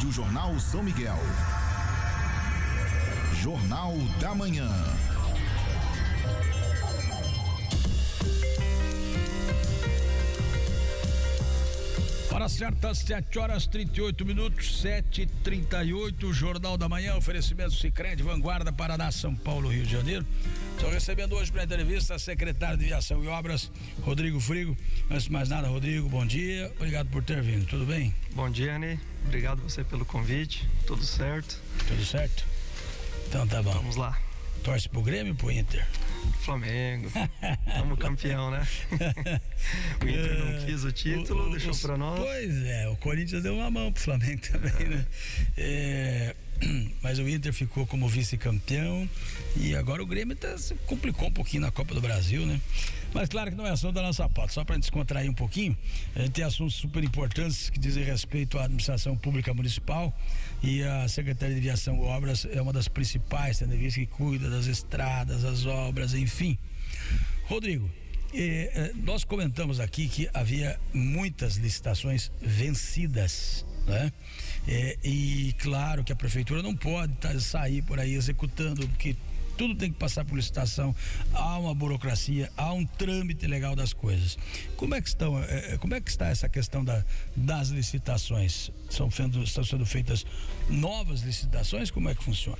Rádio 0.00 0.12
Jornal 0.12 0.58
São 0.58 0.82
Miguel. 0.82 1.18
Jornal 3.42 3.94
da 4.18 4.34
Manhã. 4.34 4.66
Hora 12.32 12.48
certa, 12.48 12.94
7 12.94 13.38
horas 13.38 13.66
38 13.66 14.24
minutos, 14.24 14.80
7 14.80 15.20
h 15.20 15.32
38 15.44 16.32
Jornal 16.32 16.78
da 16.78 16.88
Manhã, 16.88 17.14
oferecimento 17.16 17.72
Cicred, 17.72 18.22
Vanguarda, 18.22 18.72
Paraná, 18.72 19.12
São 19.12 19.36
Paulo, 19.36 19.68
Rio 19.68 19.84
de 19.84 19.92
Janeiro. 19.92 20.24
Estou 20.76 20.90
recebendo 20.90 21.34
hoje 21.34 21.52
para 21.52 21.64
entrevista 21.64 22.14
a 22.14 22.18
secretário 22.18 22.78
de 22.78 22.86
Viação 22.86 23.22
e 23.22 23.28
Obras, 23.28 23.70
Rodrigo 24.00 24.40
Frigo. 24.40 24.74
Antes 25.10 25.24
de 25.24 25.32
mais 25.32 25.50
nada, 25.50 25.68
Rodrigo, 25.68 26.08
bom 26.08 26.24
dia. 26.24 26.72
Obrigado 26.76 27.10
por 27.10 27.22
ter 27.22 27.42
vindo, 27.42 27.66
tudo 27.66 27.84
bem? 27.84 28.14
Bom 28.34 28.48
dia, 28.48 28.76
Anny. 28.76 28.98
Obrigado 29.24 29.62
você 29.62 29.84
pelo 29.84 30.04
convite. 30.04 30.68
Tudo 30.86 31.04
certo? 31.04 31.60
Tudo 31.86 32.04
certo? 32.04 32.44
Então 33.28 33.46
tá 33.46 33.62
bom. 33.62 33.72
Vamos 33.72 33.96
lá. 33.96 34.18
Torce 34.62 34.88
pro 34.88 35.02
Grêmio 35.02 35.32
ou 35.32 35.36
pro 35.36 35.50
Inter? 35.50 35.86
Flamengo. 36.40 37.10
Como 37.78 37.96
campeão, 37.98 38.50
né? 38.50 38.66
o 40.02 40.08
Inter 40.08 40.38
não 40.38 40.66
quis 40.66 40.84
o 40.84 40.92
título, 40.92 41.48
o, 41.48 41.50
deixou 41.50 41.74
para 41.76 41.96
nós. 41.96 42.20
Pois 42.20 42.62
é, 42.64 42.88
o 42.88 42.96
Corinthians 42.96 43.42
deu 43.42 43.54
uma 43.54 43.70
mão 43.70 43.92
pro 43.92 44.02
Flamengo 44.02 44.42
também, 44.42 44.88
né? 44.88 45.06
É, 45.56 46.36
mas 47.02 47.18
o 47.18 47.28
Inter 47.28 47.52
ficou 47.52 47.86
como 47.86 48.08
vice-campeão 48.08 49.08
e 49.56 49.74
agora 49.74 50.02
o 50.02 50.06
Grêmio 50.06 50.36
tá, 50.36 50.56
se 50.58 50.74
complicou 50.86 51.28
um 51.28 51.32
pouquinho 51.32 51.62
na 51.62 51.70
Copa 51.70 51.94
do 51.94 52.00
Brasil, 52.00 52.46
né? 52.46 52.60
Mas 53.12 53.28
claro 53.28 53.50
que 53.50 53.56
não 53.56 53.66
é 53.66 53.70
assunto 53.70 53.94
da 53.94 54.02
nossa 54.02 54.28
pauta, 54.28 54.52
só 54.52 54.64
para 54.64 54.76
descontrair 54.76 55.28
um 55.28 55.34
pouquinho, 55.34 55.76
a 56.14 56.20
gente 56.20 56.32
tem 56.32 56.44
assuntos 56.44 56.74
super 56.74 57.02
importantes 57.02 57.68
que 57.68 57.78
dizem 57.78 58.04
respeito 58.04 58.58
à 58.58 58.64
administração 58.64 59.16
pública 59.16 59.52
municipal 59.52 60.16
e 60.62 60.82
a 60.82 61.08
Secretaria 61.08 61.54
de 61.54 61.60
Viação 61.60 61.96
e 61.96 62.00
Obras 62.00 62.46
é 62.50 62.62
uma 62.62 62.72
das 62.72 62.86
principais, 62.86 63.58
tendo 63.58 63.76
visto 63.76 63.96
que 63.96 64.06
cuida 64.06 64.48
das 64.48 64.66
estradas, 64.66 65.44
as 65.44 65.66
obras, 65.66 66.14
enfim. 66.14 66.56
Rodrigo, 67.46 67.90
eh, 68.32 68.92
nós 68.94 69.24
comentamos 69.24 69.80
aqui 69.80 70.08
que 70.08 70.30
havia 70.32 70.78
muitas 70.94 71.56
licitações 71.56 72.30
vencidas, 72.40 73.66
né? 73.86 74.12
Eh, 74.68 74.98
e 75.02 75.54
claro 75.58 76.04
que 76.04 76.12
a 76.12 76.16
prefeitura 76.16 76.62
não 76.62 76.76
pode 76.76 77.12
tá, 77.14 77.38
sair 77.40 77.82
por 77.82 77.98
aí 77.98 78.14
executando, 78.14 78.86
porque 78.88 79.16
tudo 79.56 79.74
tem 79.74 79.92
que 79.92 79.98
passar 79.98 80.24
por 80.24 80.36
licitação, 80.36 80.94
há 81.34 81.58
uma 81.58 81.74
burocracia, 81.74 82.50
há 82.56 82.72
um 82.72 82.86
trâmite 82.86 83.46
legal 83.46 83.76
das 83.76 83.92
coisas. 83.92 84.38
Como 84.76 84.94
é 84.94 85.02
que 85.02 85.08
estão, 85.08 85.38
eh, 85.42 85.76
como 85.78 85.94
é 85.94 86.00
que 86.00 86.08
está 86.08 86.28
essa 86.28 86.48
questão 86.48 86.82
da, 86.82 87.04
das 87.36 87.68
licitações? 87.68 88.70
São 88.88 89.10
sendo, 89.10 89.42
estão 89.42 89.62
sendo 89.62 89.84
feitas 89.84 90.24
novas 90.68 91.20
licitações? 91.20 91.90
Como 91.90 92.08
é 92.08 92.14
que 92.14 92.24
funciona? 92.24 92.58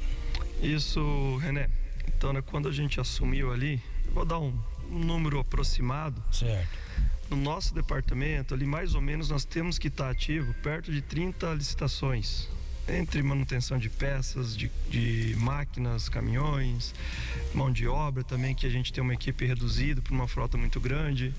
Isso, 0.62 1.38
René. 1.38 1.70
Então, 2.06 2.34
né, 2.34 2.42
quando 2.42 2.68
a 2.68 2.72
gente 2.72 3.00
assumiu 3.00 3.50
ali, 3.50 3.82
vou 4.12 4.26
dar 4.26 4.38
um, 4.38 4.52
um 4.90 4.98
número 4.98 5.38
aproximado. 5.38 6.22
Certo. 6.30 6.68
No 7.30 7.36
nosso 7.36 7.72
departamento, 7.72 8.54
ali 8.54 8.66
mais 8.66 8.94
ou 8.96 9.00
menos, 9.00 9.30
nós 9.30 9.44
temos 9.44 9.78
que 9.78 9.86
estar 9.86 10.10
ativo 10.10 10.52
perto 10.54 10.90
de 10.90 11.00
30 11.00 11.54
licitações 11.54 12.48
entre 12.88 13.22
manutenção 13.22 13.78
de 13.78 13.88
peças, 13.88 14.56
de, 14.56 14.68
de, 14.88 15.36
máquinas, 15.36 16.08
caminhões, 16.08 16.92
mão 17.54 17.70
de 17.70 17.86
obra 17.86 18.24
também, 18.24 18.52
que 18.52 18.66
a 18.66 18.70
gente 18.70 18.92
tem 18.92 19.02
uma 19.02 19.14
equipe 19.14 19.46
reduzida 19.46 20.02
para 20.02 20.12
uma 20.12 20.26
frota 20.26 20.58
muito 20.58 20.80
grande, 20.80 21.32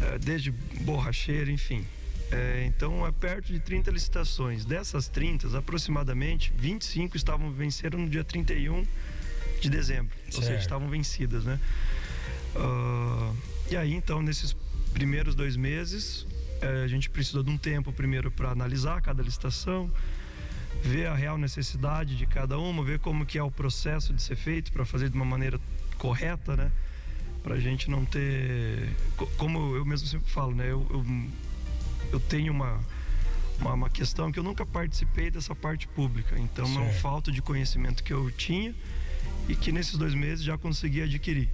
é, 0.00 0.18
desde 0.18 0.50
borracheiro, 0.50 1.50
enfim. 1.50 1.84
É, 2.30 2.64
então 2.66 3.06
é 3.06 3.12
perto 3.12 3.52
de 3.52 3.60
30 3.60 3.90
licitações. 3.90 4.64
Dessas 4.64 5.08
30, 5.08 5.58
aproximadamente 5.58 6.52
25 6.56 7.16
estavam 7.16 7.50
vencendo 7.50 7.98
no 7.98 8.08
dia 8.08 8.24
31 8.24 8.84
de 9.60 9.68
dezembro, 9.68 10.14
certo. 10.24 10.36
ou 10.36 10.42
seja, 10.42 10.58
estavam 10.58 10.88
vencidas, 10.88 11.44
né? 11.44 11.58
Uh, 12.54 13.36
e 13.70 13.76
aí 13.76 13.92
então 13.94 14.22
nesses 14.22 14.56
primeiros 14.98 15.36
dois 15.36 15.56
meses 15.56 16.26
eh, 16.60 16.82
a 16.84 16.88
gente 16.88 17.08
precisou 17.08 17.44
de 17.44 17.50
um 17.50 17.56
tempo 17.56 17.92
primeiro 17.92 18.32
para 18.32 18.50
analisar 18.50 19.00
cada 19.00 19.22
licitação, 19.22 19.88
ver 20.82 21.06
a 21.06 21.14
real 21.14 21.38
necessidade 21.38 22.16
de 22.16 22.26
cada 22.26 22.58
uma, 22.58 22.82
ver 22.82 22.98
como 22.98 23.24
que 23.24 23.38
é 23.38 23.42
o 23.42 23.48
processo 23.50 24.12
de 24.12 24.20
ser 24.20 24.34
feito 24.34 24.72
para 24.72 24.84
fazer 24.84 25.08
de 25.08 25.14
uma 25.14 25.24
maneira 25.24 25.60
correta, 25.98 26.56
né? 26.56 26.72
Para 27.44 27.54
a 27.54 27.60
gente 27.60 27.88
não 27.88 28.04
ter, 28.04 28.88
como 29.36 29.76
eu 29.76 29.84
mesmo 29.84 30.08
sempre 30.08 30.28
falo, 30.32 30.52
né? 30.52 30.64
Eu, 30.64 30.84
eu, 30.90 31.06
eu 32.14 32.18
tenho 32.18 32.52
uma, 32.52 32.80
uma, 33.60 33.74
uma 33.74 33.90
questão 33.90 34.32
que 34.32 34.38
eu 34.40 34.42
nunca 34.42 34.66
participei 34.66 35.30
dessa 35.30 35.54
parte 35.54 35.86
pública, 35.86 36.36
então 36.36 36.66
certo. 36.66 36.80
é 36.80 36.82
um 36.82 36.92
falta 36.94 37.30
de 37.30 37.40
conhecimento 37.40 38.02
que 38.02 38.12
eu 38.12 38.28
tinha 38.32 38.74
e 39.48 39.54
que 39.54 39.70
nesses 39.70 39.96
dois 39.96 40.12
meses 40.12 40.44
já 40.44 40.58
consegui 40.58 41.02
adquirir. 41.02 41.48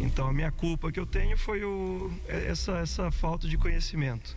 Então 0.00 0.26
a 0.28 0.32
minha 0.32 0.50
culpa 0.50 0.90
que 0.90 0.98
eu 0.98 1.06
tenho 1.06 1.36
foi 1.36 1.64
o, 1.64 2.12
é, 2.26 2.46
essa, 2.48 2.78
essa 2.78 3.10
falta 3.10 3.48
de 3.48 3.56
conhecimento. 3.56 4.36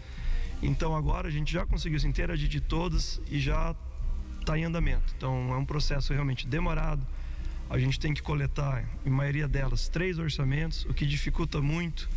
Então 0.62 0.96
agora 0.96 1.28
a 1.28 1.32
gente 1.32 1.52
já 1.52 1.66
conseguiu 1.66 2.00
se 2.00 2.08
interagir 2.08 2.48
de 2.48 2.62
todas 2.62 3.22
e 3.30 3.40
já 3.40 3.76
está 4.40 4.58
em 4.58 4.64
andamento. 4.64 5.14
Então 5.18 5.54
é 5.54 5.58
um 5.58 5.66
processo 5.66 6.14
realmente 6.14 6.48
demorado. 6.48 7.06
A 7.70 7.78
gente 7.78 8.00
tem 8.00 8.14
que 8.14 8.22
coletar, 8.22 8.86
em 9.06 9.10
maioria 9.10 9.48
delas, 9.48 9.90
três 9.90 10.18
orçamentos, 10.18 10.86
o 10.86 10.94
que 10.94 11.06
dificulta 11.06 11.62
muito. 11.62 12.10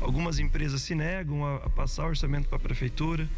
Algumas 0.00 0.38
empresas 0.38 0.82
se 0.82 0.94
negam 0.94 1.44
a, 1.44 1.56
a 1.56 1.70
passar 1.70 2.06
orçamento 2.06 2.48
para 2.48 2.56
a 2.56 2.60
prefeitura, 2.60 3.28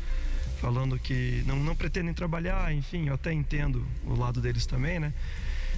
falando 0.61 0.99
que 0.99 1.43
não, 1.47 1.57
não 1.57 1.75
pretendem 1.75 2.13
trabalhar, 2.13 2.75
enfim, 2.75 3.09
eu 3.09 3.15
até 3.15 3.33
entendo 3.33 3.87
o 4.05 4.15
lado 4.15 4.41
deles 4.41 4.67
também, 4.67 5.01
né? 5.01 5.15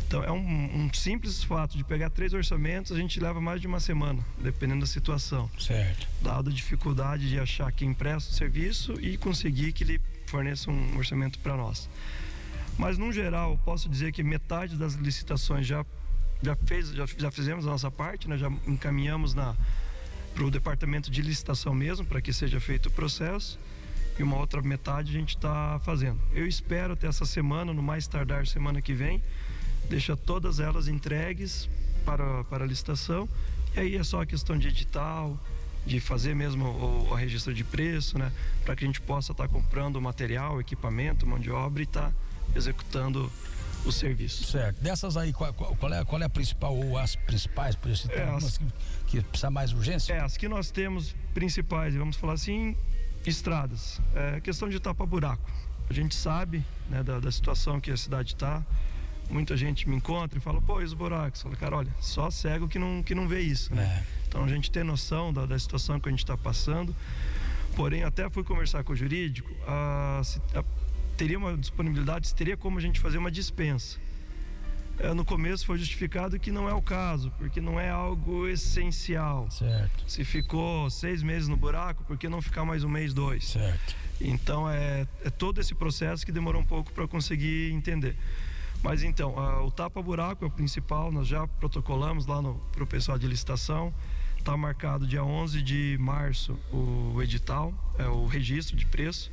Então 0.09 0.25
é 0.25 0.33
um, 0.33 0.87
um, 0.87 0.95
simples 0.95 1.45
fato 1.45 1.77
de 1.77 1.85
pegar 1.85 2.09
três 2.09 2.33
orçamentos, 2.33 2.93
a 2.93 2.97
gente 2.97 3.21
leva 3.21 3.43
mais 3.43 3.61
de 3.61 3.67
uma 3.67 3.79
semana, 3.79 4.25
dependendo 4.39 4.81
da 4.81 4.87
situação. 4.87 5.51
Certo. 5.59 6.09
Dado 6.23 6.49
a 6.49 6.53
dificuldade 6.53 7.29
de 7.29 7.39
achar 7.39 7.71
quem 7.71 7.93
presta 7.93 8.33
o 8.33 8.35
serviço 8.35 8.95
e 9.03 9.19
conseguir 9.19 9.71
que 9.73 9.85
ele 9.85 10.01
forneça 10.25 10.71
um 10.71 10.97
orçamento 10.97 11.39
para 11.41 11.59
nós. 11.59 11.91
Mas, 12.79 12.97
no 12.97 13.13
geral, 13.13 13.61
posso 13.67 13.87
dizer 13.87 14.11
que 14.13 14.23
metade 14.23 14.77
das 14.77 14.95
licitações 14.95 15.67
já, 15.67 15.85
já, 16.43 16.57
fez, 16.57 16.89
já, 16.89 17.05
já 17.05 17.31
fizemos 17.31 17.67
a 17.67 17.71
nossa 17.71 17.91
parte, 17.91 18.31
né? 18.31 18.39
já 18.39 18.51
encaminhamos 18.67 19.35
para 19.35 20.43
o 20.43 20.51
departamento 20.51 21.11
de 21.11 21.21
licitação 21.21 21.75
mesmo, 21.75 22.07
para 22.07 22.23
que 22.23 22.33
seja 22.33 22.59
feito 22.59 22.87
o 22.87 22.91
processo. 22.91 23.59
E 24.19 24.23
uma 24.23 24.39
outra 24.39 24.63
metade 24.63 25.11
a 25.11 25.21
gente 25.21 25.37
está 25.37 25.79
fazendo. 25.85 26.19
Eu 26.33 26.47
espero 26.47 26.95
até 26.95 27.07
essa 27.07 27.27
semana, 27.27 27.75
no 27.75 27.83
mais 27.83 28.09
tardar 28.09 28.47
semana 28.47 28.81
que 28.81 28.95
vem, 28.95 29.23
deixar 29.89 30.17
todas 30.17 30.61
elas 30.61 30.89
entregues 30.89 31.69
para, 32.05 32.45
para 32.45 32.65
a 32.65 32.67
licitação. 32.67 33.29
E 33.75 33.81
aí 33.81 33.97
é 33.97 34.05
só 34.05 34.23
a 34.23 34.27
questão 34.27 34.59
de 34.59 34.69
edital, 34.69 35.39
de 35.87 36.01
fazer 36.01 36.35
mesmo 36.35 36.65
o, 36.67 37.11
o 37.11 37.15
registro 37.15 37.55
de 37.55 37.65
preço, 37.65 38.19
né? 38.19 38.33
Para 38.65 38.77
que 38.77 38.85
a 38.85 38.87
gente 38.87 39.01
possa 39.01 39.33
estar 39.33 39.47
tá 39.47 39.53
comprando 39.53 40.01
material, 40.01 40.61
equipamento, 40.61 41.27
mão 41.27 41.39
de 41.39 41.51
obra 41.51 41.83
e 41.83 41.85
estar 41.85 42.11
tá 42.11 42.13
executando 42.55 43.31
o 43.85 43.93
serviço. 43.93 44.45
Certo. 44.45 44.81
Dessas 44.81 45.17
aí, 45.17 45.33
qual, 45.33 45.53
qual, 45.53 45.93
é, 45.93 46.05
qual 46.05 46.21
é 46.21 46.25
a 46.25 46.29
principal 46.29 46.77
ou 46.77 46.99
as 46.99 47.15
principais, 47.17 47.77
por 47.77 47.91
isso 47.91 48.11
é, 48.11 48.23
as, 48.23 48.59
que, 48.59 48.67
que 49.07 49.21
precisa 49.23 49.51
mais 49.51 49.73
urgência? 49.73 50.13
É, 50.13 50.21
as 50.21 50.37
que 50.37 50.49
nós 50.49 50.71
temos 50.71 51.15
principais, 51.33 51.95
vamos 51.95 52.17
falar 52.17 52.35
assim, 52.35 52.77
estradas. 53.25 54.01
É 54.15 54.41
questão 54.41 54.69
de 54.69 54.79
tapa-buraco. 54.81 55.51
A 55.89 55.93
gente 55.93 56.15
sabe 56.15 56.65
né, 56.91 57.03
da, 57.03 57.19
da 57.19 57.33
situação 57.33 57.81
que 57.81 57.91
a 57.91 57.97
cidade 57.97 58.35
está 58.35 58.63
muita 59.31 59.57
gente 59.57 59.89
me 59.89 59.97
encontra 59.97 60.39
e 60.39 60.41
fala, 60.41 60.61
pô, 60.61 60.81
e 60.81 60.85
os 60.85 60.95
buracos? 60.95 61.43
Fala, 61.43 61.57
cara, 61.57 61.77
olha, 61.77 61.95
só 62.01 62.31
cego 62.31 62.69
que 62.69 62.79
não, 62.79 63.03
que 63.03 63.15
não 63.15 63.29
vê 63.29 63.41
isso, 63.41 63.75
né? 63.75 64.03
É. 64.03 64.19
Então 64.29 64.45
a 64.45 64.49
gente 64.49 64.71
tem 64.71 64.85
noção 64.85 65.33
da, 65.33 65.47
da 65.47 65.59
situação 65.59 65.99
que 65.99 66.09
a 66.09 66.11
gente 66.11 66.25
está 66.25 66.37
passando. 66.37 66.95
Porém, 67.77 68.03
até 68.03 68.29
fui 68.29 68.43
conversar 68.43 68.83
com 68.83 68.93
o 68.93 68.97
jurídico, 68.97 69.51
a, 69.67 70.21
a, 70.55 70.65
teria 71.17 71.39
uma 71.39 71.57
disponibilidade, 71.57 72.35
teria 72.35 72.57
como 72.57 72.79
a 72.79 72.81
gente 72.81 72.99
fazer 73.01 73.19
uma 73.19 73.31
dispensa. 73.31 73.99
É, 74.99 75.15
no 75.15 75.25
começo 75.25 75.65
foi 75.65 75.79
justificado 75.79 76.39
que 76.41 76.51
não 76.51 76.69
é 76.69 76.75
o 76.75 76.83
caso, 76.83 77.33
porque 77.39 77.61
não 77.61 77.79
é 77.79 77.89
algo 77.89 78.49
essencial. 78.49 79.49
Certo. 79.51 80.05
Se 80.09 80.25
ficou 80.25 80.91
seis 80.91 81.23
meses 81.23 81.47
no 81.47 81.57
buraco, 81.57 82.03
por 82.03 82.19
que 82.19 82.29
não 82.29 82.43
ficar 82.43 82.65
mais 82.65 82.83
um 82.83 82.89
mês, 82.89 83.15
dois? 83.15 83.47
Certo. 83.47 83.95
Então 84.21 84.69
é, 84.69 85.07
é 85.25 85.31
todo 85.31 85.61
esse 85.61 85.75
processo 85.75 86.27
que 86.27 86.33
demorou 86.33 86.61
um 86.61 86.65
pouco 86.65 86.93
para 86.93 87.07
conseguir 87.07 87.73
entender. 87.73 88.17
Mas 88.83 89.03
então, 89.03 89.35
o 89.65 89.71
tapa-buraco 89.71 90.45
é 90.45 90.49
o 90.49 90.51
principal, 90.51 91.11
nós 91.11 91.27
já 91.27 91.47
protocolamos 91.47 92.27
lá 92.27 92.41
para 92.73 92.85
o 92.85 92.87
pessoal 92.87 93.19
de 93.19 93.27
licitação. 93.27 93.93
Está 94.39 94.57
marcado 94.57 95.07
dia 95.07 95.23
11 95.23 95.61
de 95.63 95.97
março 96.01 96.59
o 96.73 97.21
edital, 97.21 97.75
é 97.99 98.07
o 98.07 98.27
registro 98.27 98.77
de 98.77 98.87
preço. 98.87 99.31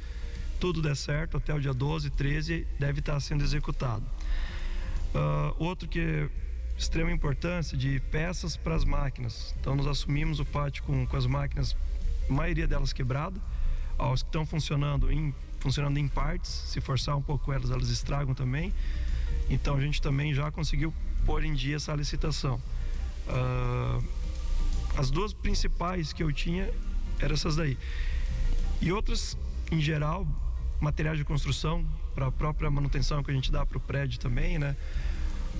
Tudo 0.59 0.81
der 0.81 0.95
certo, 0.95 1.37
até 1.37 1.53
o 1.53 1.59
dia 1.59 1.73
12, 1.73 2.09
13 2.09 2.67
deve 2.79 2.99
estar 2.99 3.19
sendo 3.19 3.43
executado. 3.43 4.03
Uh, 5.13 5.55
outro 5.63 5.87
que 5.87 5.99
é 5.99 6.29
extrema 6.77 7.11
importância 7.11 7.77
de 7.77 7.99
peças 8.11 8.57
para 8.57 8.75
as 8.75 8.83
máquinas. 8.83 9.55
Então 9.59 9.75
nós 9.75 9.87
assumimos 9.87 10.39
o 10.39 10.45
pátio 10.45 10.83
com, 10.83 11.05
com 11.05 11.15
as 11.15 11.25
máquinas, 11.25 11.75
a 12.29 12.33
maioria 12.33 12.67
delas 12.67 12.91
quebrada. 12.91 13.39
Os 13.97 14.21
que 14.21 14.27
estão 14.27 14.45
funcionando 14.45 15.09
em 15.09 15.33
funcionando 15.65 15.97
em 15.97 16.07
partes. 16.07 16.51
Se 16.51 16.79
forçar 16.79 17.17
um 17.17 17.21
pouco 17.21 17.51
elas, 17.51 17.71
elas 17.71 17.89
estragam 17.89 18.35
também. 18.35 18.71
Então 19.49 19.75
a 19.75 19.81
gente 19.81 20.01
também 20.01 20.33
já 20.33 20.51
conseguiu 20.51 20.93
pôr 21.25 21.43
em 21.43 21.53
dia 21.53 21.75
essa 21.75 21.93
licitação. 21.93 22.61
Uh, 23.27 24.03
as 24.97 25.11
duas 25.11 25.33
principais 25.33 26.13
que 26.13 26.23
eu 26.23 26.31
tinha 26.31 26.69
eram 27.19 27.33
essas 27.33 27.55
daí. 27.55 27.77
E 28.81 28.91
outras, 28.91 29.37
em 29.71 29.79
geral, 29.79 30.27
materiais 30.79 31.17
de 31.17 31.23
construção, 31.23 31.85
para 32.13 32.27
a 32.27 32.31
própria 32.31 32.71
manutenção 32.71 33.21
que 33.21 33.29
a 33.29 33.33
gente 33.33 33.51
dá 33.51 33.65
para 33.65 33.77
o 33.77 33.81
prédio 33.81 34.19
também, 34.19 34.57
né? 34.57 34.75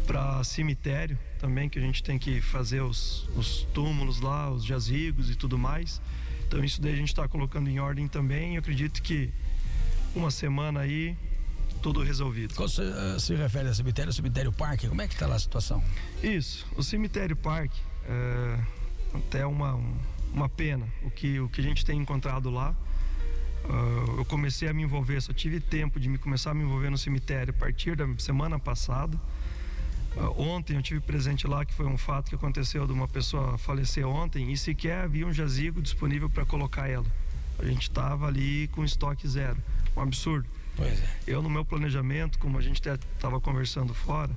Para 0.08 0.44
cemitério 0.44 1.18
também, 1.40 1.68
que 1.68 1.78
a 1.78 1.82
gente 1.82 2.02
tem 2.02 2.18
que 2.18 2.40
fazer 2.40 2.82
os, 2.82 3.28
os 3.36 3.68
túmulos 3.74 4.22
lá, 4.22 4.50
os 4.50 4.64
jazigos 4.64 5.30
e 5.30 5.36
tudo 5.36 5.58
mais. 5.58 6.02
Então 6.48 6.64
isso 6.64 6.82
daí 6.82 6.94
a 6.94 6.96
gente 6.96 7.10
está 7.10 7.28
colocando 7.28 7.70
em 7.70 7.80
ordem 7.80 8.08
também. 8.08 8.56
Eu 8.56 8.60
acredito 8.60 9.02
que 9.02 9.34
uma 10.16 10.32
semana 10.32 10.82
aí 10.82 11.18
tudo 11.86 12.02
resolvido. 12.02 12.56
Quando 12.56 12.70
você 12.70 12.82
uh, 12.82 13.20
se 13.20 13.36
refere 13.36 13.70
a 13.70 13.74
cemitério, 13.76 14.12
cemitério 14.12 14.52
parque, 14.52 14.88
como 14.88 15.04
é 15.04 15.08
que 15.08 15.14
está 15.14 15.28
lá 15.28 15.36
a 15.36 15.40
situação? 15.40 15.84
Isso, 16.24 16.66
o 16.76 16.82
cemitério 16.82 17.36
parque 17.36 17.80
é 18.10 18.60
até 19.14 19.46
uma, 19.46 19.80
uma 20.34 20.50
pena 20.50 20.88
o 21.04 21.12
que, 21.12 21.40
o 21.40 21.48
que 21.48 21.62
a 21.62 21.64
gente 21.64 21.86
tem 21.86 22.00
encontrado 22.00 22.50
lá. 22.50 22.76
Uh, 23.66 24.18
eu 24.18 24.26
comecei 24.26 24.68
a 24.68 24.74
me 24.74 24.82
envolver, 24.82 25.22
só 25.22 25.32
tive 25.32 25.60
tempo 25.60 26.00
de 26.00 26.10
me 26.10 26.18
começar 26.18 26.50
a 26.50 26.54
me 26.56 26.64
envolver 26.64 26.90
no 26.90 26.98
cemitério 26.98 27.54
a 27.56 27.60
partir 27.60 27.96
da 27.96 28.08
semana 28.18 28.58
passada. 28.58 29.16
Uh, 30.16 30.42
ontem 30.42 30.78
eu 30.78 30.82
tive 30.82 31.02
presente 31.02 31.46
lá 31.46 31.64
que 31.64 31.74
foi 31.76 31.86
um 31.86 32.00
fato 32.00 32.30
que 32.30 32.36
aconteceu 32.36 32.88
de 32.88 32.94
uma 32.94 33.08
pessoa 33.08 33.60
falecer 33.60 34.08
ontem 34.08 34.52
e 34.52 34.58
sequer 34.58 35.04
havia 35.04 35.28
um 35.28 35.34
jazigo 35.34 35.84
disponível 35.84 36.32
para 36.32 36.48
colocar 36.48 36.90
ela. 36.90 37.06
A 37.60 37.66
gente 37.66 37.84
estava 37.84 38.26
ali 38.26 38.68
com 38.70 38.84
estoque 38.84 39.28
zero, 39.28 39.58
um 39.96 40.02
absurdo. 40.02 40.48
Pois 40.76 41.02
é. 41.02 41.10
Eu 41.28 41.42
no 41.42 41.50
meu 41.50 41.64
planejamento, 41.66 42.38
como 42.40 42.58
a 42.58 42.62
gente 42.62 42.82
estava 42.88 43.40
conversando 43.40 43.94
fora, 43.94 44.36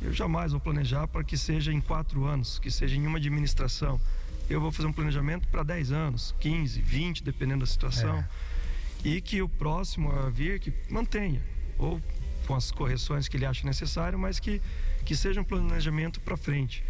eu 0.00 0.12
jamais 0.12 0.52
vou 0.52 0.60
planejar 0.60 1.06
para 1.06 1.22
que 1.22 1.36
seja 1.36 1.72
em 1.72 1.80
quatro 1.80 2.24
anos, 2.24 2.58
que 2.58 2.70
seja 2.70 2.96
em 2.96 3.06
uma 3.06 3.18
administração. 3.18 4.00
Eu 4.48 4.60
vou 4.60 4.70
fazer 4.70 4.88
um 4.88 4.92
planejamento 4.92 5.48
para 5.48 5.62
10 5.62 5.92
anos, 5.92 6.34
15, 6.40 6.80
20, 6.80 7.22
dependendo 7.22 7.60
da 7.60 7.66
situação. 7.66 8.18
É 8.18 8.28
e 9.04 9.20
que 9.20 9.42
o 9.42 9.48
próximo 9.48 10.10
a 10.10 10.30
vir 10.30 10.58
que 10.58 10.72
mantenha, 10.88 11.42
ou 11.78 12.00
com 12.46 12.54
as 12.54 12.70
correções 12.70 13.28
que 13.28 13.36
ele 13.36 13.44
acha 13.44 13.66
necessário, 13.66 14.18
mas 14.18 14.40
que, 14.40 14.60
que 15.04 15.14
seja 15.14 15.40
um 15.40 15.44
planejamento 15.44 16.20
para 16.20 16.36
frente. 16.36 16.82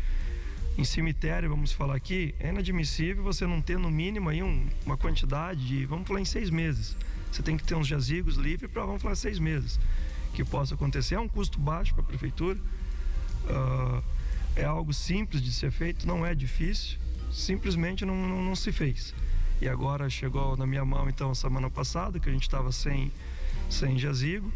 Em 0.79 0.85
cemitério, 0.85 1.49
vamos 1.49 1.73
falar 1.73 1.97
aqui, 1.97 2.35
é 2.39 2.49
inadmissível 2.49 3.23
você 3.23 3.47
não 3.47 3.61
ter 3.61 3.79
no 3.79 3.91
mínimo 3.91 4.29
aí 4.29 4.43
um, 4.43 4.67
uma 4.87 4.97
quantidade 4.97 5.67
de, 5.67 5.85
vamos 5.87 6.07
falar 6.07 6.21
em 6.21 6.25
seis 6.25 6.51
meses. 6.51 6.97
Você 7.35 7.43
tem 7.43 7.57
que 7.57 7.65
ter 7.65 7.75
uns 7.75 7.87
jazigos 7.87 8.37
livres 8.37 8.71
para, 8.71 8.85
vamos 8.85 9.03
falar, 9.03 9.17
seis 9.17 9.39
meses. 9.39 9.81
Que 10.35 10.45
possa 10.45 10.75
acontecer. 10.75 11.17
É 11.17 11.21
um 11.21 11.29
custo 11.29 11.59
baixo 11.59 11.93
para 11.95 12.05
a 12.05 12.07
prefeitura. 12.07 12.59
Uh, 13.45 14.03
é 14.57 14.65
algo 14.65 14.95
simples 14.95 15.43
de 15.43 15.53
ser 15.53 15.73
feito, 15.73 16.07
não 16.07 16.25
é 16.25 16.35
difícil. 16.35 16.99
Simplesmente 17.33 18.05
não, 18.05 18.15
não, 18.15 18.43
não 18.43 18.55
se 18.55 18.71
fez 18.71 19.13
e 19.61 19.69
agora 19.69 20.11
chegou 20.11 20.57
na 20.57 20.67
minha 20.67 20.85
mão 20.85 21.09
então 21.09 21.35
semana 21.35 21.71
passada 21.71 22.19
que 22.19 22.29
a 22.29 22.33
gente 22.33 22.43
estava 22.43 22.73
sem 22.73 23.11
sem 23.71 23.99
jazigo 23.99 24.53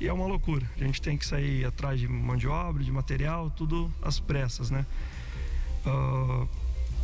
e 0.00 0.06
é 0.06 0.12
uma 0.12 0.26
loucura 0.26 0.64
a 0.76 0.84
gente 0.84 1.00
tem 1.00 1.16
que 1.16 1.26
sair 1.26 1.64
atrás 1.64 1.98
de 1.98 2.06
mão 2.06 2.36
de 2.36 2.46
obra 2.46 2.82
de 2.82 2.92
material 2.92 3.50
tudo 3.50 3.92
às 4.02 4.20
pressas 4.20 4.70
né 4.70 4.84
uh, 5.86 6.48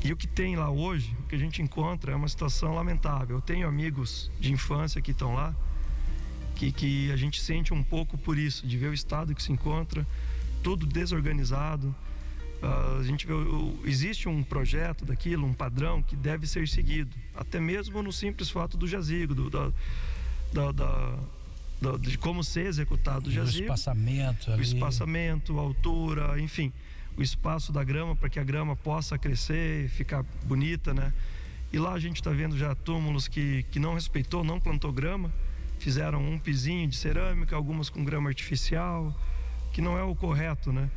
e 0.03 0.13
o 0.13 0.17
que 0.17 0.27
tem 0.27 0.57
lá 0.57 0.71
hoje 0.71 1.15
o 1.21 1.29
que 1.29 1.35
a 1.35 1.39
gente 1.39 1.61
encontra 1.63 2.13
é 2.13 2.15
uma 2.17 2.29
situação 2.29 2.75
lamentável 2.75 3.37
eu 3.37 3.43
tenho 3.43 3.69
amigos 3.69 4.31
de 4.41 4.53
infância 4.53 5.01
que 5.01 5.11
estão 5.11 5.35
lá 5.35 5.55
que, 6.55 6.73
que 6.73 7.11
a 7.13 7.17
gente 7.17 7.41
sente 7.41 7.73
um 7.73 7.83
pouco 7.83 8.19
por 8.19 8.39
isso 8.39 8.67
de 8.67 8.77
ver 8.77 8.89
o 8.89 8.95
estado 8.95 9.35
que 9.35 9.43
se 9.43 9.53
encontra 9.53 10.07
tudo 10.63 10.87
desorganizado 10.87 11.95
Uh, 12.63 13.01
a 13.01 13.03
gente 13.03 13.27
vê, 13.27 13.33
existe 13.85 14.29
um 14.29 14.43
projeto 14.43 15.07
daquilo, 15.07 15.47
um 15.47 15.55
padrão 15.55 16.03
que 16.03 16.15
deve 16.15 16.47
ser 16.47 16.69
seguido, 16.69 17.17
até 17.35 17.59
mesmo 17.59 18.03
no 18.03 18.13
simples 18.13 18.51
fato 18.51 18.77
do 18.77 18.87
jazigo, 18.87 19.35
do, 19.35 19.49
da, 19.49 19.73
da, 20.53 20.71
da, 21.81 21.97
de 21.97 22.19
como 22.19 22.45
ser 22.45 22.67
executado 22.67 23.29
o 23.29 23.33
jazigo. 23.33 23.63
O 23.63 23.73
espaçamento, 23.73 24.53
ali. 24.53 24.61
o 24.61 24.63
espaçamento, 24.63 25.59
a 25.59 25.63
altura, 25.63 26.39
enfim, 26.39 26.71
o 27.17 27.23
espaço 27.23 27.73
da 27.73 27.85
grama 27.85 28.15
para 28.17 28.29
que 28.29 28.39
a 28.39 28.45
grama 28.45 28.75
possa 28.77 29.19
crescer, 29.19 29.89
ficar 29.89 30.25
bonita, 30.45 30.95
né? 30.95 31.13
E 31.73 31.79
lá 31.79 31.93
a 31.93 31.99
gente 31.99 32.17
está 32.17 32.31
vendo 32.31 32.57
já 32.57 32.75
túmulos 32.75 33.29
que, 33.29 33.65
que 33.71 33.79
não 33.79 33.95
respeitou, 33.95 34.43
não 34.43 34.59
plantou 34.59 34.93
grama, 34.93 35.33
fizeram 35.79 36.21
um 36.23 36.39
pizinho 36.39 36.89
de 36.89 36.97
cerâmica, 36.97 37.55
algumas 37.55 37.89
com 37.89 38.05
grama 38.05 38.29
artificial, 38.29 39.15
que 39.73 39.81
não 39.81 39.97
é 39.97 40.03
o 40.03 40.15
correto, 40.15 40.73
né? 40.73 40.91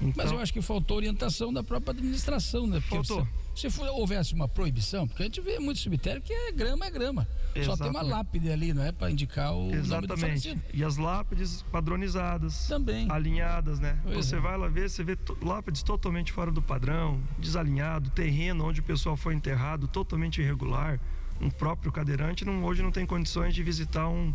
Então, 0.00 0.12
Mas 0.16 0.32
eu 0.32 0.38
acho 0.38 0.52
que 0.52 0.62
faltou 0.62 0.96
orientação 0.96 1.52
da 1.52 1.62
própria 1.62 1.92
administração, 1.92 2.66
né? 2.66 2.80
Porque 2.80 3.06
faltou. 3.06 3.28
Se, 3.54 3.70
se 3.70 3.80
houvesse 3.80 4.34
uma 4.34 4.48
proibição, 4.48 5.06
porque 5.06 5.22
a 5.22 5.26
gente 5.26 5.40
vê 5.40 5.58
muito 5.58 5.80
cemitério 5.80 6.20
que 6.20 6.32
é 6.32 6.52
grama, 6.52 6.86
é 6.86 6.90
grama. 6.90 7.28
Exatamente. 7.54 7.66
Só 7.66 7.76
tem 7.76 7.90
uma 7.90 8.02
lápide 8.02 8.50
ali, 8.50 8.74
não 8.74 8.84
é? 8.84 8.90
Para 8.92 9.10
indicar 9.10 9.54
o 9.54 9.72
Exatamente. 9.72 10.58
E 10.72 10.82
as 10.82 10.96
lápides 10.96 11.62
padronizadas. 11.70 12.66
Também. 12.66 13.10
Alinhadas, 13.10 13.78
né? 13.78 13.98
Pois 14.02 14.26
você 14.26 14.36
é. 14.36 14.40
vai 14.40 14.58
lá 14.58 14.68
ver, 14.68 14.90
você 14.90 15.04
vê 15.04 15.16
lápides 15.40 15.82
totalmente 15.82 16.32
fora 16.32 16.50
do 16.50 16.60
padrão, 16.60 17.20
desalinhado, 17.38 18.10
terreno 18.10 18.66
onde 18.66 18.80
o 18.80 18.82
pessoal 18.82 19.16
foi 19.16 19.34
enterrado 19.34 19.86
totalmente 19.86 20.40
irregular. 20.40 20.98
Um 21.40 21.50
próprio 21.50 21.92
cadeirante 21.92 22.44
não, 22.44 22.64
hoje 22.64 22.82
não 22.82 22.90
tem 22.90 23.06
condições 23.06 23.54
de 23.54 23.62
visitar 23.62 24.08
um, 24.08 24.34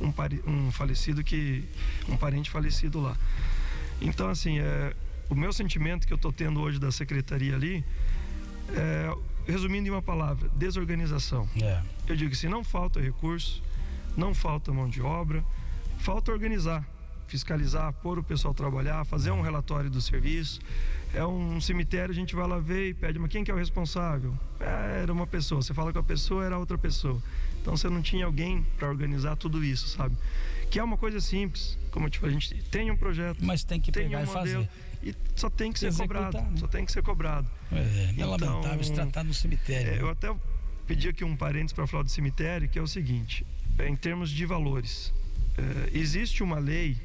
um, 0.00 0.12
um 0.50 0.72
falecido 0.72 1.24
que. 1.24 1.64
um 2.08 2.16
parente 2.16 2.50
falecido 2.50 3.00
lá. 3.00 3.16
Então, 4.00 4.28
assim, 4.28 4.58
é, 4.58 4.94
o 5.28 5.34
meu 5.34 5.52
sentimento 5.52 6.06
que 6.06 6.12
eu 6.12 6.16
estou 6.16 6.32
tendo 6.32 6.60
hoje 6.60 6.78
da 6.78 6.90
secretaria 6.90 7.54
ali 7.54 7.84
é, 8.76 9.14
resumindo 9.46 9.88
em 9.88 9.90
uma 9.90 10.02
palavra, 10.02 10.48
desorganização. 10.54 11.48
É. 11.60 11.82
Eu 12.06 12.16
digo 12.16 12.30
que 12.30 12.36
se 12.36 12.48
não 12.48 12.62
falta 12.62 13.00
recurso, 13.00 13.62
não 14.16 14.34
falta 14.34 14.72
mão 14.72 14.88
de 14.88 15.00
obra, 15.00 15.44
falta 15.98 16.32
organizar, 16.32 16.86
fiscalizar, 17.26 17.92
pôr 17.94 18.18
o 18.18 18.22
pessoal 18.22 18.52
trabalhar, 18.52 19.04
fazer 19.04 19.30
um 19.30 19.40
relatório 19.40 19.90
do 19.90 20.00
serviço. 20.00 20.60
É 21.14 21.24
um 21.24 21.60
cemitério, 21.60 22.12
a 22.12 22.14
gente 22.14 22.34
vai 22.34 22.46
lá 22.46 22.58
ver 22.58 22.90
e 22.90 22.94
pede, 22.94 23.18
mas 23.18 23.30
quem 23.30 23.42
que 23.42 23.50
é 23.50 23.54
o 23.54 23.56
responsável? 23.56 24.36
É, 24.60 25.02
era 25.02 25.12
uma 25.12 25.26
pessoa, 25.26 25.62
você 25.62 25.72
fala 25.72 25.92
com 25.92 25.98
a 25.98 26.02
pessoa, 26.02 26.44
era 26.44 26.58
outra 26.58 26.76
pessoa. 26.76 27.22
Então 27.60 27.76
você 27.76 27.88
não 27.88 28.02
tinha 28.02 28.26
alguém 28.26 28.66
para 28.78 28.88
organizar 28.88 29.36
tudo 29.36 29.64
isso, 29.64 29.88
sabe? 29.88 30.16
Que 30.70 30.78
é 30.78 30.84
uma 30.84 30.96
coisa 30.96 31.20
simples, 31.20 31.78
como 31.90 32.10
tipo, 32.10 32.26
a 32.26 32.30
gente 32.30 32.62
tem 32.64 32.90
um 32.90 32.96
projeto, 32.96 33.44
mas 33.44 33.64
tem 33.64 33.80
que 33.80 33.90
tem 33.90 34.04
pegar 34.04 34.20
um 34.20 34.24
e 34.24 34.26
fazer. 34.26 34.68
E 35.02 35.14
só 35.36 35.48
tem 35.48 35.72
que 35.72 35.78
ser 35.78 35.94
cobrado, 35.94 36.38
né? 36.38 36.50
só 36.56 36.66
tem 36.66 36.84
que 36.84 36.92
ser 36.92 37.02
cobrado. 37.02 37.48
É, 37.70 37.78
é 37.78 38.10
então, 38.12 38.30
lamentável 38.30 38.84
se 38.84 38.92
tratar 38.92 39.24
no 39.24 39.32
cemitério. 39.32 39.92
É, 39.92 39.96
né? 39.96 40.02
eu 40.02 40.10
até 40.10 40.34
pedi 40.86 41.08
aqui 41.08 41.24
um 41.24 41.36
parênteses 41.36 41.72
para 41.72 41.86
falar 41.86 42.02
do 42.02 42.10
cemitério, 42.10 42.68
que 42.68 42.78
é 42.78 42.82
o 42.82 42.86
seguinte, 42.86 43.46
é, 43.78 43.88
em 43.88 43.94
termos 43.94 44.30
de 44.30 44.44
valores, 44.44 45.14
é, 45.56 45.96
existe 45.96 46.42
uma 46.42 46.58
lei 46.58 46.96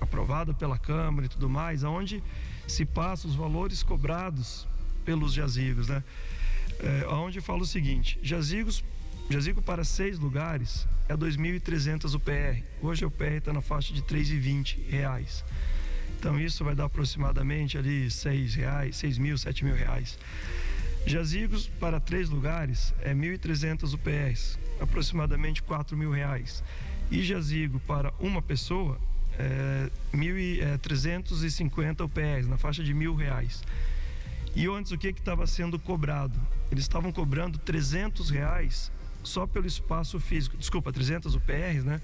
aprovada 0.00 0.52
pela 0.52 0.78
Câmara 0.78 1.26
e 1.26 1.28
tudo 1.28 1.48
mais, 1.48 1.84
aonde 1.84 2.22
se 2.66 2.84
passa 2.84 3.28
os 3.28 3.34
valores 3.34 3.82
cobrados 3.82 4.66
pelos 5.04 5.32
jazigos, 5.32 5.88
né? 5.88 6.02
É, 6.80 7.06
onde 7.08 7.40
fala 7.40 7.62
o 7.62 7.66
seguinte: 7.66 8.18
jazigos 8.22 8.84
Jazigo 9.28 9.60
para 9.60 9.82
seis 9.82 10.20
lugares 10.20 10.86
é 11.08 11.16
2.300 11.16 12.14
o 12.14 12.20
PR. 12.20 12.62
Hoje 12.80 13.04
o 13.04 13.10
PR 13.10 13.38
está 13.38 13.52
na 13.52 13.60
faixa 13.60 13.92
de 13.92 14.00
3,20 14.02 14.88
reais. 14.88 15.44
Então 16.16 16.38
isso 16.38 16.62
vai 16.62 16.76
dar 16.76 16.84
aproximadamente 16.84 17.76
ali 17.76 18.08
seis 18.08 18.54
reais, 18.54 18.96
seis 18.96 19.18
mil, 19.18 19.36
sete 19.36 19.64
mil 19.64 19.74
reais. 19.74 20.16
Jazigos 21.04 21.66
para 21.66 21.98
três 21.98 22.30
lugares 22.30 22.94
é 23.00 23.12
1.300 23.12 23.94
UPRs, 23.94 24.58
aproximadamente 24.80 25.60
4 25.60 25.96
mil 25.96 26.12
reais. 26.12 26.62
E 27.10 27.22
jazigo 27.22 27.80
para 27.80 28.12
uma 28.20 28.40
pessoa 28.40 28.96
é 29.38 29.90
1.350 30.14 32.04
UPRs, 32.04 32.46
na 32.46 32.56
faixa 32.56 32.82
de 32.82 32.94
mil 32.94 33.16
reais. 33.16 33.62
E 34.54 34.66
antes 34.66 34.92
o 34.92 34.98
que 34.98 35.08
estava 35.08 35.46
sendo 35.48 35.78
cobrado? 35.80 36.40
Eles 36.70 36.84
estavam 36.84 37.12
cobrando 37.12 37.58
300 37.58 38.30
reais 38.30 38.90
só 39.26 39.46
pelo 39.46 39.66
espaço 39.66 40.18
físico. 40.18 40.56
Desculpa, 40.56 40.92
300 40.92 41.34
UPRs, 41.34 41.84
né? 41.84 42.00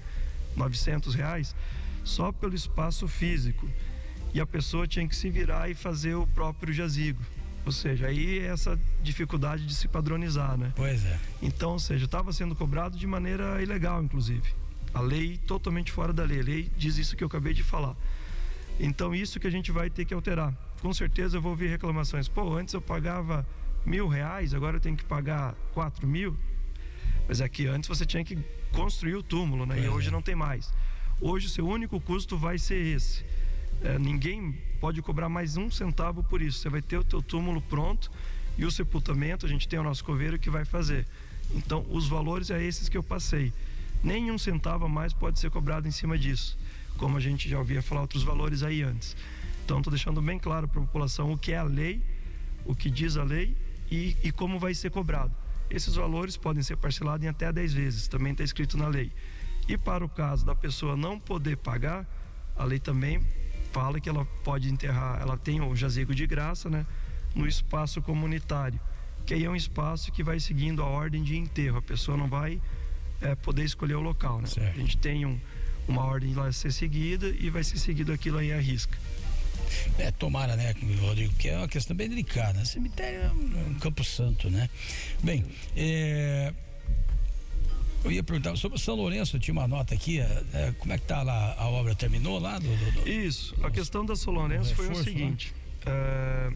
900 0.55 1.15
reais, 1.15 1.55
só 2.03 2.31
pelo 2.31 2.53
espaço 2.53 3.07
físico. 3.07 3.67
E 4.33 4.41
a 4.41 4.45
pessoa 4.45 4.87
tinha 4.87 5.07
que 5.07 5.15
se 5.15 5.29
virar 5.29 5.69
e 5.69 5.73
fazer 5.73 6.15
o 6.15 6.27
próprio 6.27 6.73
jazigo. 6.73 7.21
Ou 7.65 7.71
seja, 7.71 8.07
aí 8.07 8.39
é 8.39 8.47
essa 8.47 8.77
dificuldade 9.01 9.65
de 9.65 9.73
se 9.73 9.87
padronizar, 9.87 10.57
né? 10.57 10.73
Pois 10.75 11.05
é. 11.05 11.17
Então, 11.41 11.71
ou 11.71 11.79
seja, 11.79 12.05
estava 12.05 12.33
sendo 12.33 12.55
cobrado 12.55 12.97
de 12.97 13.07
maneira 13.07 13.61
ilegal, 13.61 14.03
inclusive. 14.03 14.53
A 14.93 14.99
lei 14.99 15.37
totalmente 15.37 15.91
fora 15.91 16.11
da 16.11 16.23
lei. 16.23 16.41
A 16.41 16.43
lei 16.43 16.71
diz 16.75 16.97
isso 16.97 17.15
que 17.15 17.23
eu 17.23 17.27
acabei 17.27 17.53
de 17.53 17.63
falar. 17.63 17.95
Então, 18.79 19.15
isso 19.15 19.39
que 19.39 19.47
a 19.47 19.51
gente 19.51 19.71
vai 19.71 19.89
ter 19.89 20.03
que 20.03 20.13
alterar. 20.13 20.53
Com 20.81 20.93
certeza 20.93 21.37
eu 21.37 21.41
vou 21.41 21.51
ouvir 21.51 21.67
reclamações. 21.67 22.27
Pô, 22.27 22.53
antes 22.55 22.73
eu 22.73 22.81
pagava 22.81 23.47
mil 23.85 24.07
reais, 24.07 24.53
agora 24.53 24.77
eu 24.77 24.81
tenho 24.81 24.97
que 24.97 25.05
pagar 25.05 25.53
quatro 25.73 26.05
mil 26.07 26.37
Mas 27.27 27.41
é 27.41 27.47
que 27.47 27.67
antes 27.67 27.87
você 27.87 28.05
tinha 28.05 28.23
que 28.23 28.37
construir 28.71 29.15
o 29.15 29.23
túmulo, 29.23 29.65
né? 29.65 29.83
E 29.83 29.87
hoje 29.87 30.09
é. 30.09 30.11
não 30.11 30.21
tem 30.21 30.35
mais. 30.35 30.71
Hoje 31.21 31.47
o 31.47 31.49
seu 31.49 31.67
único 31.67 31.99
custo 31.99 32.37
vai 32.37 32.57
ser 32.57 32.77
esse. 32.77 33.23
É, 33.83 33.97
ninguém 33.97 34.57
pode 34.79 35.01
cobrar 35.01 35.29
mais 35.29 35.57
um 35.57 35.69
centavo 35.71 36.23
por 36.23 36.41
isso. 36.41 36.59
Você 36.59 36.69
vai 36.69 36.81
ter 36.81 36.97
o 36.97 37.03
teu 37.03 37.21
túmulo 37.21 37.61
pronto 37.61 38.11
e 38.57 38.65
o 38.65 38.71
sepultamento, 38.71 39.45
a 39.45 39.49
gente 39.49 39.67
tem 39.67 39.79
o 39.79 39.83
nosso 39.83 40.03
coveiro 40.03 40.37
que 40.37 40.49
vai 40.49 40.65
fazer. 40.65 41.07
Então, 41.53 41.85
os 41.89 42.07
valores 42.07 42.49
é 42.49 42.63
esses 42.63 42.89
que 42.89 42.97
eu 42.97 43.03
passei. 43.03 43.51
Nenhum 44.03 44.37
centavo 44.37 44.85
a 44.85 44.89
mais 44.89 45.13
pode 45.13 45.39
ser 45.39 45.49
cobrado 45.49 45.87
em 45.87 45.91
cima 45.91 46.17
disso, 46.17 46.57
como 46.97 47.17
a 47.17 47.19
gente 47.19 47.49
já 47.49 47.57
ouvia 47.57 47.81
falar 47.81 48.01
outros 48.01 48.23
valores 48.23 48.63
aí 48.63 48.81
antes. 48.81 49.15
Então, 49.63 49.77
estou 49.77 49.91
deixando 49.91 50.21
bem 50.21 50.37
claro 50.37 50.67
para 50.67 50.81
a 50.81 50.85
população 50.85 51.31
o 51.31 51.37
que 51.37 51.53
é 51.53 51.57
a 51.57 51.63
lei, 51.63 52.01
o 52.65 52.75
que 52.75 52.89
diz 52.89 53.17
a 53.17 53.23
lei 53.23 53.55
e, 53.89 54.15
e 54.23 54.31
como 54.31 54.59
vai 54.59 54.73
ser 54.73 54.91
cobrado. 54.91 55.33
Esses 55.69 55.95
valores 55.95 56.37
podem 56.37 56.61
ser 56.61 56.77
parcelados 56.77 57.25
em 57.25 57.29
até 57.29 57.51
10 57.51 57.73
vezes, 57.73 58.07
também 58.07 58.31
está 58.31 58.43
escrito 58.43 58.77
na 58.77 58.87
lei. 58.87 59.11
E 59.67 59.77
para 59.77 60.03
o 60.03 60.09
caso 60.09 60.45
da 60.45 60.53
pessoa 60.53 60.95
não 60.95 61.19
poder 61.19 61.57
pagar, 61.57 62.05
a 62.55 62.63
lei 62.63 62.79
também 62.79 63.21
fala 63.71 63.99
que 63.99 64.07
ela 64.07 64.25
pode 64.43 64.69
enterrar, 64.69 65.19
ela 65.21 65.37
tem 65.37 65.61
o 65.61 65.75
jazigo 65.75 66.13
de 66.13 66.27
graça, 66.27 66.69
né, 66.69 66.85
no 67.33 67.47
espaço 67.47 68.01
comunitário, 68.01 68.79
que 69.25 69.33
aí 69.33 69.45
é 69.45 69.49
um 69.49 69.55
espaço 69.55 70.11
que 70.11 70.23
vai 70.23 70.39
seguindo 70.39 70.83
a 70.83 70.85
ordem 70.85 71.23
de 71.23 71.35
enterro. 71.35 71.77
A 71.77 71.81
pessoa 71.81 72.15
não 72.15 72.27
vai 72.27 72.61
é, 73.21 73.33
poder 73.35 73.63
escolher 73.63 73.95
o 73.95 74.01
local, 74.01 74.41
né? 74.41 74.47
Certo. 74.47 74.75
A 74.75 74.79
gente 74.79 74.97
tem 74.97 75.25
um, 75.25 75.39
uma 75.87 76.03
ordem 76.03 76.33
lá 76.33 76.47
a 76.47 76.51
ser 76.51 76.71
seguida 76.71 77.27
e 77.27 77.49
vai 77.49 77.63
ser 77.63 77.79
seguido 77.79 78.11
aquilo 78.11 78.37
aí 78.37 78.51
à 78.51 78.59
risca. 78.59 78.97
É, 79.97 80.11
tomara, 80.11 80.55
né, 80.55 80.73
Rodrigo, 81.01 81.33
que 81.35 81.49
é 81.49 81.57
uma 81.57 81.67
questão 81.67 81.95
bem 81.95 82.09
delicada. 82.09 82.53
né? 82.59 82.65
Cemitério 82.65 83.21
é 83.21 83.31
um, 83.31 83.69
um 83.71 83.73
campo 83.75 84.03
santo, 84.03 84.49
né? 84.49 84.69
Bem, 85.23 85.45
é, 85.75 86.53
eu 88.03 88.11
ia 88.11 88.23
perguntar 88.23 88.55
sobre 88.57 88.77
o 88.77 88.79
São 88.81 88.95
Lourenço, 88.95 89.35
eu 89.35 89.39
tinha 89.39 89.53
uma 89.53 89.67
nota 89.67 89.93
aqui, 89.93 90.19
é, 90.19 90.43
é, 90.53 90.73
como 90.77 90.91
é 90.93 90.97
que 90.97 91.05
tá 91.05 91.21
lá, 91.23 91.55
a 91.57 91.67
obra 91.67 91.95
terminou 91.95 92.39
lá? 92.39 92.59
Do, 92.59 92.67
do- 92.67 92.91
do- 93.03 93.09
Isso. 93.09 93.55
A 93.63 93.71
questão 93.71 94.05
da 94.05 94.15
Solorense 94.15 94.73
foi 94.75 94.89
o 94.91 94.95
seguinte: 95.03 95.53
é, 95.85 96.51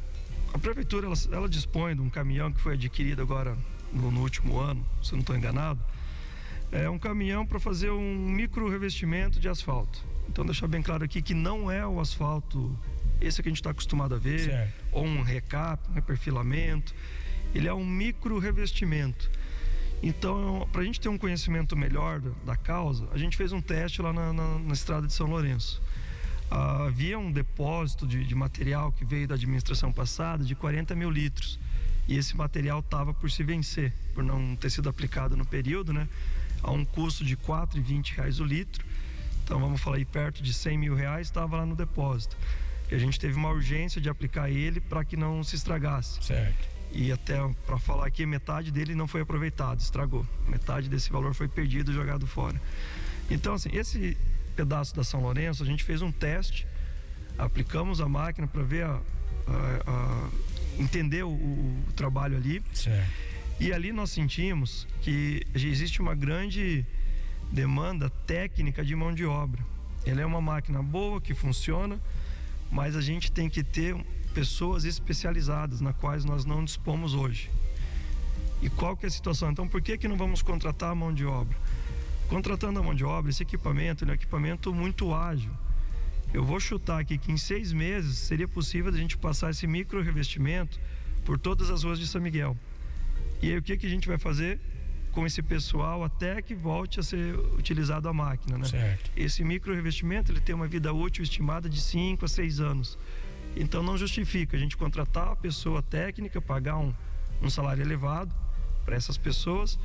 a 0.53 0.57
prefeitura 0.59 1.05
ela, 1.07 1.15
ela 1.31 1.47
dispõe 1.49 1.95
de 1.95 2.01
um 2.01 2.09
caminhão 2.09 2.51
que 2.51 2.59
foi 2.59 2.73
adquirido 2.73 3.21
agora 3.21 3.57
no, 3.93 4.11
no 4.11 4.21
último 4.21 4.59
ano, 4.59 4.85
se 5.01 5.11
eu 5.11 5.17
não 5.17 5.21
estou 5.21 5.35
enganado. 5.37 5.79
É 6.69 6.89
um 6.89 6.99
caminhão 6.99 7.45
para 7.45 7.61
fazer 7.61 7.91
um 7.91 8.17
micro 8.29 8.69
revestimento 8.69 9.39
de 9.39 9.47
asfalto. 9.47 10.03
Então 10.27 10.45
deixar 10.45 10.67
bem 10.67 10.81
claro 10.81 11.05
aqui 11.05 11.21
que 11.21 11.33
não 11.33 11.71
é 11.71 11.87
o 11.87 12.01
asfalto 12.01 12.77
esse 13.21 13.41
que 13.41 13.49
a 13.49 13.51
gente 13.51 13.59
está 13.59 13.71
acostumado 13.71 14.15
a 14.15 14.17
ver, 14.17 14.39
Certo. 14.39 14.73
ou 14.91 15.05
um 15.05 15.21
recap, 15.21 15.89
um 15.89 15.93
reperfilamento. 15.93 16.93
Ele 17.55 17.67
é 17.67 17.73
um 17.73 17.85
micro 17.85 18.37
revestimento. 18.39 19.29
Então, 20.03 20.67
para 20.71 20.81
a 20.81 20.83
gente 20.85 20.99
ter 20.99 21.09
um 21.09 21.17
conhecimento 21.17 21.75
melhor 21.75 22.19
da, 22.45 22.55
causa, 22.55 23.07
a 23.11 23.17
gente 23.17 23.35
fez 23.35 23.51
um 23.51 23.61
teste 23.61 24.01
lá 24.01 24.13
na, 24.13 24.31
na- 24.31 24.59
na 24.59 24.73
estrada 24.73 25.07
de 25.07 25.13
São 25.13 25.27
Lourenço. 25.27 25.81
Ah, 26.51 26.85
havia 26.85 27.17
um 27.17 27.31
depósito 27.31 28.05
de, 28.07 28.23
de 28.23 28.35
material 28.35 28.91
que 28.91 29.03
veio 29.03 29.27
da 29.27 29.35
administração 29.35 29.91
passada 29.91 30.43
de 30.45 30.53
40 30.55 30.93
mil 30.95 31.09
litros. 31.09 31.59
E 32.07 32.15
esse 32.15 32.37
material 32.37 32.79
estava 32.79 33.13
por 33.13 33.29
se 33.29 33.43
vencer, 33.43 33.91
por 34.13 34.23
não 34.23 34.55
ter 34.55 34.69
sido 34.69 34.87
aplicado 34.87 35.35
no 35.35 35.45
período, 35.45 35.91
né? 35.91 36.07
A 36.63 36.71
um 36.71 36.85
custo 36.85 37.25
de 37.25 37.35
4,20 37.35 38.15
reais 38.15 38.39
o 38.39 38.45
litro. 38.45 38.85
Então, 39.43 39.59
vamos 39.59 39.81
falar 39.81 39.97
aí, 39.97 40.05
perto 40.05 40.41
de 40.43 40.53
100 40.53 40.77
mil 40.77 40.95
reais 40.95 41.27
estava 41.27 41.57
lá 41.57 41.65
no 41.65 41.75
depósito. 41.75 42.37
E 42.89 42.95
a 42.95 42.97
gente 42.97 43.19
teve 43.19 43.35
uma 43.35 43.49
urgência 43.49 43.99
de 43.99 44.09
aplicar 44.09 44.49
ele 44.49 44.79
para 44.79 45.03
que 45.03 45.17
não 45.17 45.43
se 45.43 45.55
estragasse 45.55 46.23
Certo. 46.23 46.67
e 46.91 47.11
até 47.11 47.35
para 47.65 47.77
falar 47.77 48.07
aqui 48.07 48.25
metade 48.25 48.71
dele 48.71 48.95
não 48.95 49.07
foi 49.07 49.21
aproveitado, 49.21 49.79
estragou. 49.79 50.25
Metade 50.47 50.87
desse 50.89 51.09
valor 51.11 51.33
foi 51.33 51.47
perdido, 51.47 51.91
jogado 51.91 52.25
fora. 52.25 52.59
Então 53.29 53.53
assim, 53.53 53.69
esse 53.73 54.15
pedaço 54.55 54.95
da 54.95 55.03
São 55.03 55.19
Lourenço, 55.21 55.61
a 55.63 55.65
gente 55.65 55.83
fez 55.83 56.01
um 56.01 56.11
teste, 56.11 56.65
aplicamos 57.37 57.99
a 58.01 58.07
máquina 58.07 58.47
para 58.47 58.63
ver 58.63 58.83
a, 58.85 58.89
a- 59.47 59.81
a- 59.85 60.29
entender 60.79 61.23
o, 61.23 61.29
o 61.29 61.83
trabalho 61.95 62.37
ali 62.37 62.63
Certo. 62.73 63.09
e 63.59 63.73
ali 63.73 63.91
nós 63.91 64.11
sentimos 64.11 64.87
que 65.01 65.45
existe 65.53 65.99
uma 66.01 66.15
grande 66.15 66.85
demanda 67.51 68.09
técnica 68.25 68.83
de 68.83 68.95
mão 68.95 69.13
de 69.13 69.25
obra. 69.25 69.61
Ela 70.05 70.21
é 70.21 70.25
uma 70.25 70.39
máquina 70.41 70.81
boa 70.81 71.19
que 71.19 71.33
funciona, 71.33 71.99
mas 72.71 72.95
a 72.95 73.01
gente 73.01 73.31
tem 73.31 73.49
que 73.49 73.63
ter 73.63 73.95
pessoas 74.33 74.85
especializadas 74.85 75.81
na 75.81 75.93
quais 75.93 76.23
nós 76.23 76.45
não 76.45 76.63
dispomos 76.63 77.13
hoje. 77.13 77.49
E 78.61 78.69
qual 78.69 78.97
que 78.97 79.05
é 79.05 79.07
a 79.07 79.11
situação? 79.11 79.51
Então, 79.51 79.67
por 79.67 79.81
que 79.81 79.97
que 79.97 80.07
não 80.07 80.17
vamos 80.17 80.41
contratar 80.41 80.91
a 80.91 80.95
mão 80.95 81.13
de 81.13 81.25
obra? 81.25 81.57
Contratando 82.27 82.79
a 82.79 82.83
mão 82.83 82.93
de 82.93 83.03
obra, 83.03 83.29
esse 83.29 83.43
equipamento 83.43 84.03
ele 84.03 84.11
é 84.11 84.13
um 84.13 84.15
equipamento 84.15 84.73
muito 84.73 85.13
ágil. 85.13 85.51
Eu 86.33 86.43
vou 86.43 86.59
chutar 86.59 86.99
aqui 86.99 87.17
que 87.17 87.31
em 87.31 87.37
seis 87.37 87.71
meses 87.71 88.17
seria 88.17 88.47
possível 88.47 88.93
a 88.93 88.97
gente 88.97 89.17
passar 89.17 89.51
esse 89.51 89.65
micro 89.65 90.01
revestimento 90.01 90.79
por 91.23 91.39
todas 91.39 91.69
as 91.69 91.83
ruas 91.83 91.99
de 91.99 92.07
São 92.07 92.21
Miguel. 92.21 92.57
E 93.41 93.51
aí 93.51 93.57
o 93.57 93.61
que, 93.61 93.77
que 93.77 93.85
a 93.85 93.89
gente 93.89 94.07
vai 94.07 94.17
fazer 94.17 94.59
com 95.17 95.25
esse 95.25 95.41
pessoal 95.41 96.03
até 96.03 96.43
que 96.43 96.53
volte 96.53 96.99
a 96.99 97.03
ser 97.03 97.35
utilizado 97.57 98.07
a 98.07 98.13
máquina, 98.13 98.55
né? 98.55 98.65
Certo. 98.65 99.09
Esse 99.17 99.43
micro 99.43 99.73
revestimento 99.73 100.31
ele 100.31 100.39
tem 100.39 100.53
uma 100.53 100.67
vida 100.67 100.93
útil 100.93 101.23
estimada 101.23 101.67
de 101.67 101.81
5 101.81 102.23
a 102.23 102.27
6 102.27 102.59
anos. 102.59 102.99
Então 103.55 103.81
não 103.81 103.97
justifica 103.97 104.55
a 104.55 104.59
gente 104.59 104.77
contratar 104.77 105.29
a 105.29 105.35
pessoa 105.35 105.81
técnica, 105.81 106.39
pagar 106.39 106.77
um, 106.77 106.93
um 107.41 107.49
salário 107.49 107.81
elevado 107.81 108.31
para 108.85 108.95
essas 108.95 109.17
pessoas, 109.17 109.79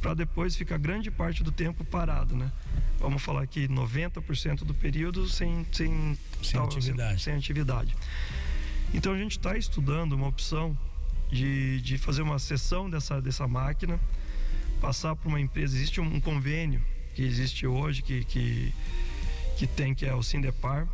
para 0.00 0.14
depois 0.14 0.56
ficar 0.56 0.78
grande 0.78 1.10
parte 1.10 1.44
do 1.44 1.52
tempo 1.52 1.84
parado, 1.84 2.34
né? 2.34 2.50
Vamos 2.98 3.22
falar 3.22 3.42
aqui 3.42 3.68
90% 3.68 4.64
do 4.64 4.72
período 4.72 5.28
sem 5.28 5.66
sem, 5.70 6.18
Sem 6.42 6.58
atividade. 6.58 7.22
sem 7.22 7.34
atividade. 7.34 7.94
Então 8.94 9.12
a 9.12 9.18
gente 9.18 9.32
está 9.32 9.54
estudando 9.54 10.14
uma 10.14 10.28
opção 10.28 10.74
de, 11.30 11.78
de 11.82 11.98
fazer 11.98 12.22
uma 12.22 12.38
sessão 12.38 12.88
dessa, 12.88 13.20
dessa 13.20 13.46
máquina, 13.46 14.00
passar 14.80 15.14
para 15.16 15.28
uma 15.28 15.40
empresa. 15.40 15.76
Existe 15.76 16.00
um 16.00 16.20
convênio 16.20 16.80
que 17.14 17.22
existe 17.22 17.66
hoje, 17.66 18.02
que, 18.02 18.24
que, 18.24 18.72
que 19.56 19.66
tem, 19.66 19.94
que 19.94 20.06
é 20.06 20.14
o 20.14 20.22
Sindepar, 20.22 20.86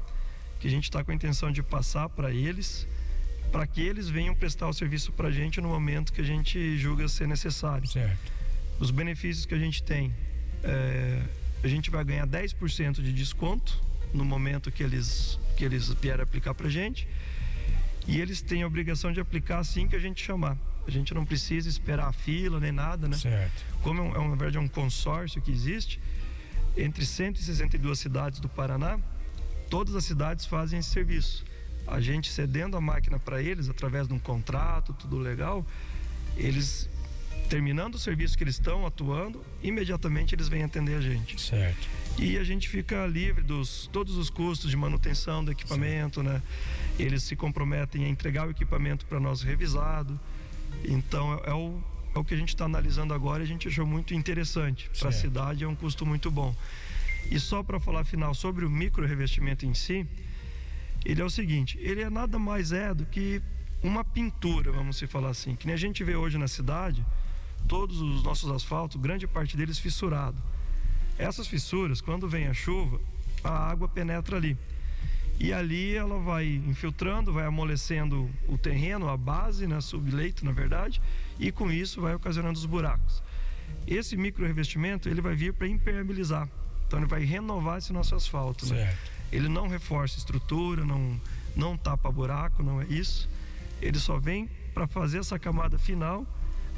que 0.59 0.67
a 0.67 0.71
gente 0.71 0.85
está 0.85 1.05
com 1.05 1.11
a 1.11 1.15
intenção 1.15 1.53
de 1.53 1.63
passar 1.63 2.09
para 2.09 2.33
eles, 2.33 2.89
para 3.53 3.67
que 3.67 3.83
eles 3.83 4.09
venham 4.09 4.35
prestar 4.35 4.69
o 4.69 4.73
serviço 4.73 5.13
para 5.13 5.29
a 5.29 5.31
gente 5.31 5.61
no 5.61 5.69
momento 5.69 6.13
que 6.13 6.21
a 6.21 6.25
gente 6.25 6.77
julga 6.79 7.07
ser 7.09 7.29
necessário. 7.29 7.87
Certo. 7.87 8.33
Os 8.81 8.91
benefícios 8.91 9.47
que 9.47 9.55
a 9.55 9.59
gente 9.59 9.83
tem, 9.83 10.13
é, 10.63 11.23
a 11.63 11.69
gente 11.69 11.91
vai 11.91 12.05
ganhar 12.05 12.27
10% 12.27 13.03
de 13.03 13.13
desconto 13.13 13.83
no 14.13 14.25
momento 14.25 14.71
que 14.71 14.83
eles, 14.83 15.39
que 15.57 15.65
eles 15.65 15.89
vierem 15.89 16.23
aplicar 16.23 16.55
para 16.55 16.67
a 16.67 16.71
gente. 16.71 17.07
E 18.07 18.21
eles 18.21 18.43
têm 18.43 18.63
a 18.63 18.67
obrigação 18.67 19.13
de 19.13 19.21
aplicar 19.21 19.59
assim 19.59 19.89
que 19.89 19.97
a 19.97 19.99
gente 19.99 20.23
chamar. 20.23 20.59
A 20.87 20.91
gente 20.91 21.15
não 21.15 21.25
precisa 21.25 21.69
esperar 21.69 22.09
a 22.09 22.13
fila 22.13 22.61
nem 22.61 22.73
nada, 22.73 23.09
né? 23.09 23.17
Certo. 23.17 23.65
Como 23.83 24.01
é, 24.01 24.03
um, 24.03 24.15
é 24.15 24.19
um- 24.19 24.29
na 24.31 24.37
verdade 24.37 24.57
é 24.59 24.61
um 24.61 24.69
consórcio 24.69 25.41
que 25.41 25.51
existe 25.51 25.99
entre 26.77 27.07
162 27.07 27.99
cidades 27.99 28.41
do 28.41 28.49
Paraná, 28.49 28.99
todas 29.71 29.95
as 29.95 30.05
cidades 30.05 30.45
fazem 30.47 30.79
esse 30.79 30.91
serviço. 30.91 31.45
A 31.87 32.01
gente 32.01 32.31
cedendo 32.31 32.77
a 32.77 32.81
máquina 32.81 33.19
para 33.19 33.43
eles 33.43 33.69
através 33.69 34.09
de 34.09 34.15
um 34.15 34.19
contrato, 34.19 34.93
tudo 34.95 35.19
legal, 35.19 35.65
eles 36.37 36.89
terminando 37.49 37.95
o 37.97 37.99
serviço 37.99 38.37
que 38.39 38.43
eles 38.43 38.55
estão 38.57 38.87
atuando, 38.87 39.45
imediatamente 39.63 40.35
eles 40.35 40.49
vêm 40.49 40.65
atender 40.65 40.97
a 40.97 41.01
gente. 41.01 41.39
Certo. 41.41 41.87
E 42.19 42.39
a 42.39 42.45
gente 42.45 42.69
fica 42.69 43.07
livre 43.07 43.43
dos 43.43 43.89
todos 43.93 44.17
os 44.17 44.31
custos 44.31 44.71
de 44.71 44.77
manutenção 44.77 45.45
do 45.45 45.53
equipamento, 45.53 46.23
né? 46.23 46.41
Eles 46.99 47.23
se 47.23 47.37
comprometem 47.37 48.05
a 48.05 48.09
entregar 48.09 48.47
o 48.49 48.51
equipamento 48.51 49.05
para 49.07 49.21
nós 49.21 49.43
revisado. 49.43 50.19
Então 50.85 51.35
é 51.45 51.55
o, 51.55 51.81
é 52.15 52.19
o 52.19 52.25
que 52.25 52.35
a 52.35 52.37
gente 52.37 52.51
está 52.51 52.65
analisando 52.65 53.15
agora 53.15 53.43
e 53.43 53.45
a 53.45 53.49
gente 53.49 53.69
achou 53.69 53.87
muito 53.87 54.15
interessante. 54.15 54.91
Para 54.99 55.09
a 55.09 55.13
cidade 55.13 55.65
é 55.65 55.69
um 55.69 55.75
custo 55.75 56.05
muito 56.05 56.31
bom. 56.31 56.55
E 57.31 57.39
só 57.41 57.63
para 57.63 57.81
falar 57.81 58.05
final 58.05 58.35
sobre 58.35 58.65
o 58.65 58.71
micro 58.71 59.07
revestimento 59.07 59.65
em 59.65 59.75
si, 59.75 60.07
ele 61.05 61.21
é 61.21 61.25
o 61.25 61.31
seguinte, 61.31 61.79
ele 61.81 62.03
é 62.03 62.11
nada 62.11 62.39
mais 62.39 62.73
é 62.73 62.93
do 62.93 63.05
que 63.07 63.43
uma 63.83 64.05
pintura, 64.05 64.73
vamos 64.73 64.97
se 64.97 65.07
falar 65.07 65.31
assim, 65.31 65.55
que 65.55 65.67
nem 65.67 65.75
a 65.75 65.79
gente 65.79 66.03
vê 66.03 66.17
hoje 66.17 66.39
na 66.39 66.49
cidade, 66.49 67.05
todos 67.69 68.01
os 68.01 68.23
nossos 68.23 68.51
asfaltos, 68.51 69.01
grande 69.01 69.27
parte 69.27 69.57
deles 69.57 69.79
fissurado. 69.79 70.37
Essas 71.19 71.47
fissuras, 71.47 72.01
quando 72.01 72.29
vem 72.29 72.47
a 72.47 72.55
chuva, 72.55 73.01
a 73.43 73.71
água 73.71 73.87
penetra 73.87 74.37
ali. 74.37 74.57
E 75.39 75.53
ali 75.53 75.95
ela 75.95 76.19
vai 76.19 76.47
infiltrando, 76.47 77.33
vai 77.33 77.45
amolecendo 77.45 78.31
o 78.49 78.57
terreno, 78.57 79.09
a 79.09 79.17
base, 79.17 79.67
né, 79.67 79.81
subleito, 79.81 80.45
na 80.45 80.53
verdade, 80.53 81.03
e 81.39 81.51
com 81.51 81.71
isso 81.71 82.01
vai 82.01 82.15
ocasionando 82.15 82.59
os 82.59 82.67
buracos. 82.67 83.23
Esse 83.87 84.17
micro 84.17 84.47
revestimento, 84.47 85.09
ele 85.09 85.21
vai 85.21 85.35
vir 85.35 85.53
para 85.53 85.67
impermeabilizar. 85.67 86.49
Então 86.87 86.99
ele 86.99 87.07
vai 87.09 87.25
renovar 87.25 87.79
esse 87.79 87.93
nosso 87.93 88.15
asfalto, 88.15 88.67
né? 88.67 88.97
Ele 89.33 89.49
não 89.49 89.67
reforça 89.67 90.19
estrutura, 90.19 90.85
não, 90.85 91.21
não 91.57 91.77
tapa 91.77 92.11
buraco, 92.11 92.63
não 92.63 92.81
é 92.81 92.87
isso. 92.87 93.29
Ele 93.83 93.99
só 93.99 94.19
vem 94.19 94.49
para 94.73 94.87
fazer 94.87 95.19
essa 95.19 95.39
camada 95.39 95.79
final, 95.79 96.25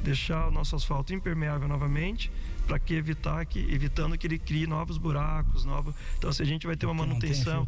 deixar 0.03 0.47
o 0.47 0.51
nosso 0.51 0.75
asfalto 0.75 1.13
impermeável 1.13 1.67
novamente 1.67 2.31
para 2.67 2.77
que 2.77 2.93
evitar 2.93 3.45
que 3.45 3.59
evitando 3.59 4.17
que 4.17 4.27
ele 4.27 4.37
crie 4.37 4.67
novos 4.67 4.97
buracos, 4.97 5.63
novos. 5.63 5.95
Então 6.17 6.31
se 6.31 6.43
a 6.43 6.45
gente 6.45 6.67
vai 6.67 6.75
ter 6.75 6.85
uma 6.85 6.93
manutenção, 6.93 7.65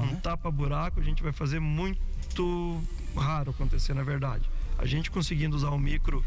um 0.00 0.06
né? 0.06 0.20
tapa 0.22 0.50
buraco, 0.50 1.00
a 1.00 1.02
gente 1.02 1.22
vai 1.22 1.32
fazer 1.32 1.58
muito 1.58 2.80
raro 3.16 3.50
acontecer 3.50 3.92
na 3.92 4.04
verdade. 4.04 4.48
A 4.78 4.86
gente 4.86 5.10
conseguindo 5.10 5.56
usar 5.56 5.70
o 5.70 5.78
micro 5.78 6.24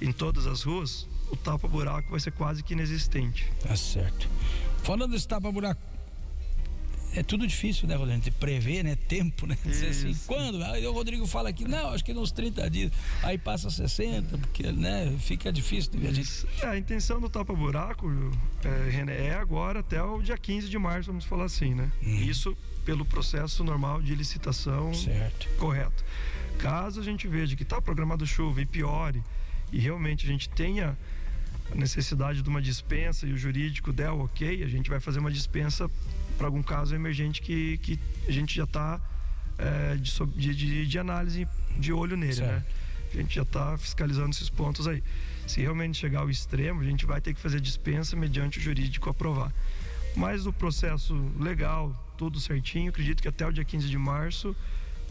em 0.00 0.12
todas 0.12 0.46
as 0.46 0.62
ruas, 0.62 1.08
o 1.30 1.36
tapa 1.36 1.66
buraco 1.66 2.10
vai 2.10 2.20
ser 2.20 2.32
quase 2.32 2.62
que 2.62 2.74
inexistente. 2.74 3.50
Tá 3.62 3.74
certo. 3.74 4.28
Falando 4.82 5.12
desse 5.12 5.26
tapa 5.26 5.50
buraco, 5.50 5.80
é 7.14 7.22
tudo 7.22 7.46
difícil, 7.46 7.88
né, 7.88 7.94
Rodrigo? 7.94 8.30
Prever, 8.38 8.82
né? 8.82 8.96
Tempo, 8.96 9.46
né? 9.46 9.56
Dizer 9.64 9.88
assim, 9.88 10.14
quando? 10.26 10.62
Aí 10.64 10.86
o 10.86 10.92
Rodrigo 10.92 11.26
fala 11.26 11.48
aqui, 11.48 11.66
não, 11.66 11.90
acho 11.90 12.04
que 12.04 12.12
nos 12.12 12.32
30 12.32 12.70
dias. 12.70 12.92
Aí 13.22 13.38
passa 13.38 13.70
60, 13.70 14.38
porque, 14.38 14.70
né? 14.72 15.14
Fica 15.18 15.52
difícil 15.52 15.92
de 15.92 15.98
ver 15.98 16.08
a 16.08 16.12
gente. 16.12 16.46
É, 16.60 16.66
a 16.66 16.78
intenção 16.78 17.20
do 17.20 17.28
tapa-buraco, 17.28 18.06
é, 18.64 18.90
René, 18.90 19.26
é 19.28 19.34
agora 19.34 19.80
até 19.80 20.02
o 20.02 20.20
dia 20.20 20.36
15 20.36 20.68
de 20.68 20.78
março, 20.78 21.08
vamos 21.08 21.24
falar 21.24 21.44
assim, 21.44 21.74
né? 21.74 21.90
Hum. 22.02 22.16
Isso 22.16 22.56
pelo 22.84 23.04
processo 23.04 23.64
normal 23.64 24.00
de 24.00 24.14
licitação 24.14 24.94
certo. 24.94 25.48
correto. 25.58 26.04
Caso 26.58 27.00
a 27.00 27.02
gente 27.02 27.26
veja 27.26 27.56
que 27.56 27.64
está 27.64 27.82
programado 27.82 28.26
chuva 28.26 28.62
e 28.62 28.66
piore, 28.66 29.22
e 29.72 29.78
realmente 29.78 30.24
a 30.24 30.28
gente 30.28 30.48
tenha 30.48 30.96
a 31.70 31.74
necessidade 31.74 32.42
de 32.42 32.48
uma 32.48 32.62
dispensa 32.62 33.26
e 33.26 33.32
o 33.32 33.36
jurídico 33.36 33.92
der 33.92 34.10
o 34.10 34.24
ok, 34.24 34.62
a 34.62 34.68
gente 34.68 34.88
vai 34.88 35.00
fazer 35.00 35.18
uma 35.18 35.30
dispensa 35.30 35.90
para 36.36 36.46
algum 36.46 36.62
caso 36.62 36.94
emergente 36.94 37.40
que, 37.40 37.78
que 37.78 37.98
a 38.28 38.32
gente 38.32 38.54
já 38.54 38.64
está 38.64 39.00
é, 39.58 39.96
de, 39.96 40.54
de, 40.54 40.86
de, 40.86 40.98
análise 40.98 41.48
de 41.78 41.92
olho 41.92 42.16
nele, 42.16 42.40
né? 42.40 42.46
certo. 42.46 42.52
né? 42.52 42.64
A 43.14 43.16
gente 43.16 43.34
já 43.34 43.42
está 43.42 43.78
fiscalizando 43.78 44.30
esses 44.30 44.50
pontos 44.50 44.86
aí. 44.86 45.02
Se 45.46 45.60
realmente 45.60 45.96
chegar 45.96 46.20
ao 46.20 46.30
extremo, 46.30 46.80
a 46.80 46.84
gente 46.84 47.06
vai 47.06 47.20
ter 47.20 47.32
que 47.32 47.40
fazer 47.40 47.60
dispensa 47.60 48.16
mediante 48.16 48.58
o 48.58 48.62
jurídico 48.62 49.08
aprovar. 49.08 49.52
Mas 50.14 50.46
o 50.46 50.52
processo 50.52 51.14
legal, 51.38 51.94
tudo 52.18 52.40
certinho, 52.40 52.90
acredito 52.90 53.22
que 53.22 53.28
até 53.28 53.46
o 53.46 53.52
dia 53.52 53.64
15 53.64 53.88
de 53.88 53.98
março 53.98 54.54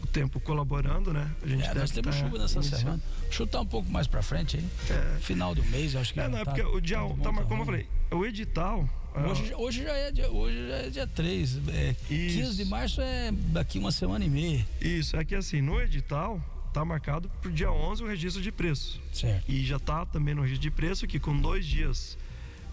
o 0.02 0.06
tempo 0.06 0.40
colaborando, 0.40 1.12
né? 1.12 1.30
A 1.42 1.46
gente 1.46 1.64
é, 1.64 1.74
nós 1.74 1.90
temos 1.90 2.14
tá 2.14 2.22
chuva 2.22 2.38
nessa 2.38 2.58
iniciando. 2.58 2.82
semana. 2.82 3.02
Chutar 3.30 3.60
um 3.60 3.66
pouco 3.66 3.90
mais 3.90 4.06
para 4.06 4.22
frente 4.22 4.56
aí. 4.56 4.64
É. 4.90 5.18
Final 5.20 5.54
do 5.54 5.64
mês, 5.64 5.96
acho 5.96 6.12
que. 6.12 6.20
É, 6.20 6.28
não, 6.28 6.38
é 6.38 6.44
tá, 6.44 6.50
porque 6.50 6.62
o 6.62 6.80
dia. 6.80 6.98
Tá, 6.98 7.32
tá, 7.32 7.42
como 7.44 7.62
eu 7.62 7.66
falei, 7.66 7.88
o 8.10 8.24
edital. 8.24 8.88
Hoje, 9.16 9.50
ah, 9.50 9.56
hoje, 9.56 9.82
já 9.82 9.92
é 9.92 10.12
dia, 10.12 10.30
hoje 10.30 10.68
já 10.68 10.76
é 10.76 10.90
dia 10.90 11.06
3. 11.06 11.58
É, 11.68 11.96
15 12.06 12.56
de 12.56 12.64
março 12.66 13.00
é 13.00 13.32
daqui 13.32 13.78
uma 13.78 13.90
semana 13.90 14.24
e 14.24 14.28
meia. 14.28 14.66
Isso, 14.78 15.16
é 15.16 15.24
que 15.24 15.34
assim, 15.34 15.62
no 15.62 15.80
edital 15.80 16.38
tá 16.70 16.84
marcado 16.84 17.30
para 17.40 17.48
o 17.48 17.52
dia 17.52 17.72
11 17.72 18.02
o 18.04 18.06
registro 18.06 18.42
de 18.42 18.52
preço. 18.52 19.00
Certo. 19.10 19.50
E 19.50 19.64
já 19.64 19.78
tá 19.78 20.04
também 20.04 20.34
no 20.34 20.42
registro 20.42 20.62
de 20.62 20.70
preço 20.70 21.06
que 21.06 21.18
com 21.18 21.34
dois 21.34 21.64
dias 21.64 22.18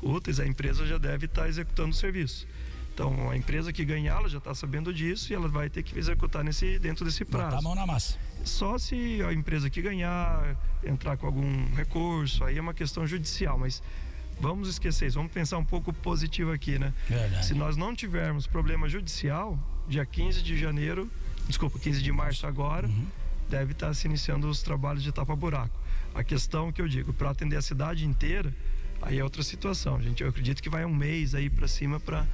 úteis 0.01 0.41
a 0.41 0.45
empresa 0.45 0.85
já 0.85 0.97
deve 0.97 1.25
estar 1.27 1.43
tá 1.43 1.47
executando 1.47 1.91
o 1.91 1.93
serviço. 1.93 2.45
Então, 2.93 3.31
a 3.31 3.35
empresa 3.35 3.73
que 3.73 3.83
ganhar, 3.83 4.17
ela 4.19 4.29
já 4.29 4.37
está 4.37 4.53
sabendo 4.53 4.93
disso 4.93 5.33
e 5.33 5.35
ela 5.35 5.47
vai 5.47 5.67
ter 5.67 5.81
que 5.81 5.97
executar 5.97 6.43
nesse, 6.43 6.77
dentro 6.77 7.03
desse 7.03 7.25
prazo. 7.25 7.45
Botar 7.47 7.57
a 7.57 7.61
mão 7.61 7.75
na 7.75 7.87
massa. 7.87 8.17
Só 8.43 8.77
se 8.77 9.19
a 9.27 9.33
empresa 9.33 9.69
que 9.69 9.81
ganhar 9.81 10.55
entrar 10.83 11.17
com 11.17 11.25
algum 11.25 11.73
recurso, 11.75 12.43
aí 12.43 12.57
é 12.57 12.61
uma 12.61 12.73
questão 12.73 13.07
judicial, 13.07 13.57
mas 13.57 13.81
vamos 14.39 14.69
esquecer 14.69 15.07
isso, 15.07 15.17
vamos 15.17 15.31
pensar 15.31 15.57
um 15.57 15.65
pouco 15.65 15.91
positivo 15.91 16.51
aqui, 16.51 16.77
né? 16.77 16.93
Verdade. 17.09 17.45
Se 17.45 17.55
nós 17.55 17.75
não 17.75 17.95
tivermos 17.95 18.45
problema 18.45 18.87
judicial, 18.87 19.57
dia 19.87 20.05
15 20.05 20.43
de 20.43 20.57
janeiro, 20.57 21.09
desculpa, 21.47 21.79
15 21.79 22.01
de 22.01 22.11
março 22.11 22.45
agora, 22.45 22.87
uhum. 22.87 23.07
deve 23.49 23.71
estar 23.71 23.87
tá 23.87 23.93
se 23.93 24.05
iniciando 24.05 24.47
os 24.47 24.61
trabalhos 24.61 25.01
de 25.01 25.11
tapa-buraco. 25.11 25.75
A 26.13 26.23
questão 26.23 26.71
que 26.71 26.79
eu 26.79 26.87
digo, 26.87 27.11
para 27.11 27.31
atender 27.31 27.55
a 27.55 27.61
cidade 27.61 28.05
inteira, 28.05 28.53
aí 29.01 29.17
é 29.17 29.23
outra 29.23 29.41
situação. 29.41 29.99
Gente, 29.99 30.21
eu 30.21 30.29
acredito 30.29 30.61
que 30.61 30.69
vai 30.69 30.85
um 30.85 30.93
mês 30.93 31.33
aí 31.33 31.49
para 31.49 31.67
cima 31.67 31.99
para 31.99 32.27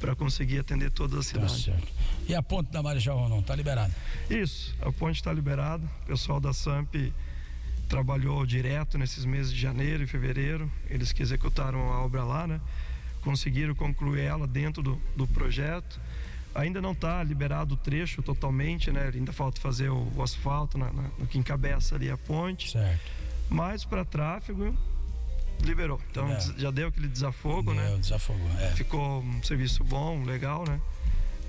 para 0.00 0.14
conseguir 0.14 0.58
atender 0.58 0.90
toda 0.90 1.18
a 1.18 1.22
cidade. 1.22 1.66
Tá 1.66 1.72
certo. 1.72 1.92
E 2.28 2.34
a 2.34 2.42
ponte 2.42 2.70
da 2.70 2.82
Marechal 2.82 3.18
Rondon, 3.18 3.40
está 3.40 3.54
liberada? 3.54 3.94
Isso, 4.28 4.74
a 4.80 4.92
ponte 4.92 5.16
está 5.16 5.32
liberada. 5.32 5.84
O 6.02 6.06
pessoal 6.06 6.40
da 6.40 6.52
SAMP 6.52 7.12
trabalhou 7.88 8.44
direto 8.44 8.98
nesses 8.98 9.24
meses 9.24 9.52
de 9.52 9.60
janeiro 9.60 10.02
e 10.02 10.06
fevereiro. 10.06 10.70
Eles 10.90 11.12
que 11.12 11.22
executaram 11.22 11.92
a 11.92 12.04
obra 12.04 12.24
lá, 12.24 12.46
né? 12.46 12.60
Conseguiram 13.22 13.74
concluir 13.74 14.20
ela 14.20 14.46
dentro 14.46 14.82
do, 14.82 15.00
do 15.16 15.26
projeto. 15.26 16.00
Ainda 16.54 16.80
não 16.80 16.92
está 16.92 17.22
liberado 17.22 17.74
o 17.74 17.76
trecho 17.76 18.22
totalmente, 18.22 18.90
né? 18.90 19.10
Ainda 19.14 19.32
falta 19.32 19.60
fazer 19.60 19.90
o, 19.90 20.12
o 20.16 20.22
asfalto 20.22 20.78
na, 20.78 20.92
na, 20.92 21.02
no 21.18 21.26
que 21.26 21.38
encabeça 21.38 21.94
ali 21.94 22.10
a 22.10 22.16
ponte. 22.16 22.70
Certo. 22.70 23.00
Mas 23.48 23.84
para 23.84 24.04
tráfego, 24.04 24.76
liberou. 25.62 26.00
Então 26.10 26.28
é. 26.30 26.40
já 26.56 26.70
deu 26.70 26.88
aquele 26.88 27.08
desafogo, 27.08 27.72
deu, 27.72 27.82
né? 27.82 27.96
Desafogo, 27.98 28.40
é. 28.60 28.68
Ficou 28.72 29.20
um 29.20 29.42
serviço 29.42 29.84
bom, 29.84 30.22
legal, 30.24 30.64
né? 30.66 30.80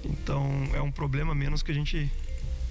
Então 0.04 0.46
é 0.74 0.82
um 0.82 0.92
problema 0.92 1.34
menos 1.34 1.64
que 1.64 1.72
a 1.72 1.76
gente 1.76 2.12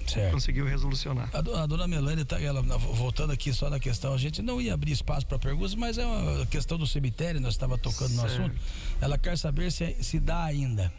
certo. 0.07 0.33
conseguiu 0.33 0.65
resolucionar. 0.65 1.29
A, 1.33 1.39
a 1.63 1.65
dona 1.65 1.87
Melânia, 1.87 2.25
tá, 2.25 2.39
ela, 2.41 2.61
voltando 2.61 3.31
aqui 3.31 3.53
só 3.53 3.69
na 3.69 3.79
questão, 3.79 4.13
a 4.13 4.17
gente 4.17 4.41
não 4.41 4.61
ia 4.61 4.73
abrir 4.73 4.91
espaço 4.91 5.25
para 5.25 5.37
perguntas, 5.37 5.75
mas 5.75 5.97
é 5.97 6.05
uma 6.05 6.45
questão 6.45 6.77
do 6.77 6.87
cemitério, 6.87 7.39
nós 7.39 7.53
estava 7.53 7.77
tocando 7.77 8.09
certo. 8.09 8.21
no 8.21 8.45
assunto. 8.45 8.55
Ela 9.01 9.17
quer 9.17 9.37
saber 9.37 9.71
se, 9.71 9.95
se 10.01 10.19
dá 10.19 10.43
ainda. 10.43 10.91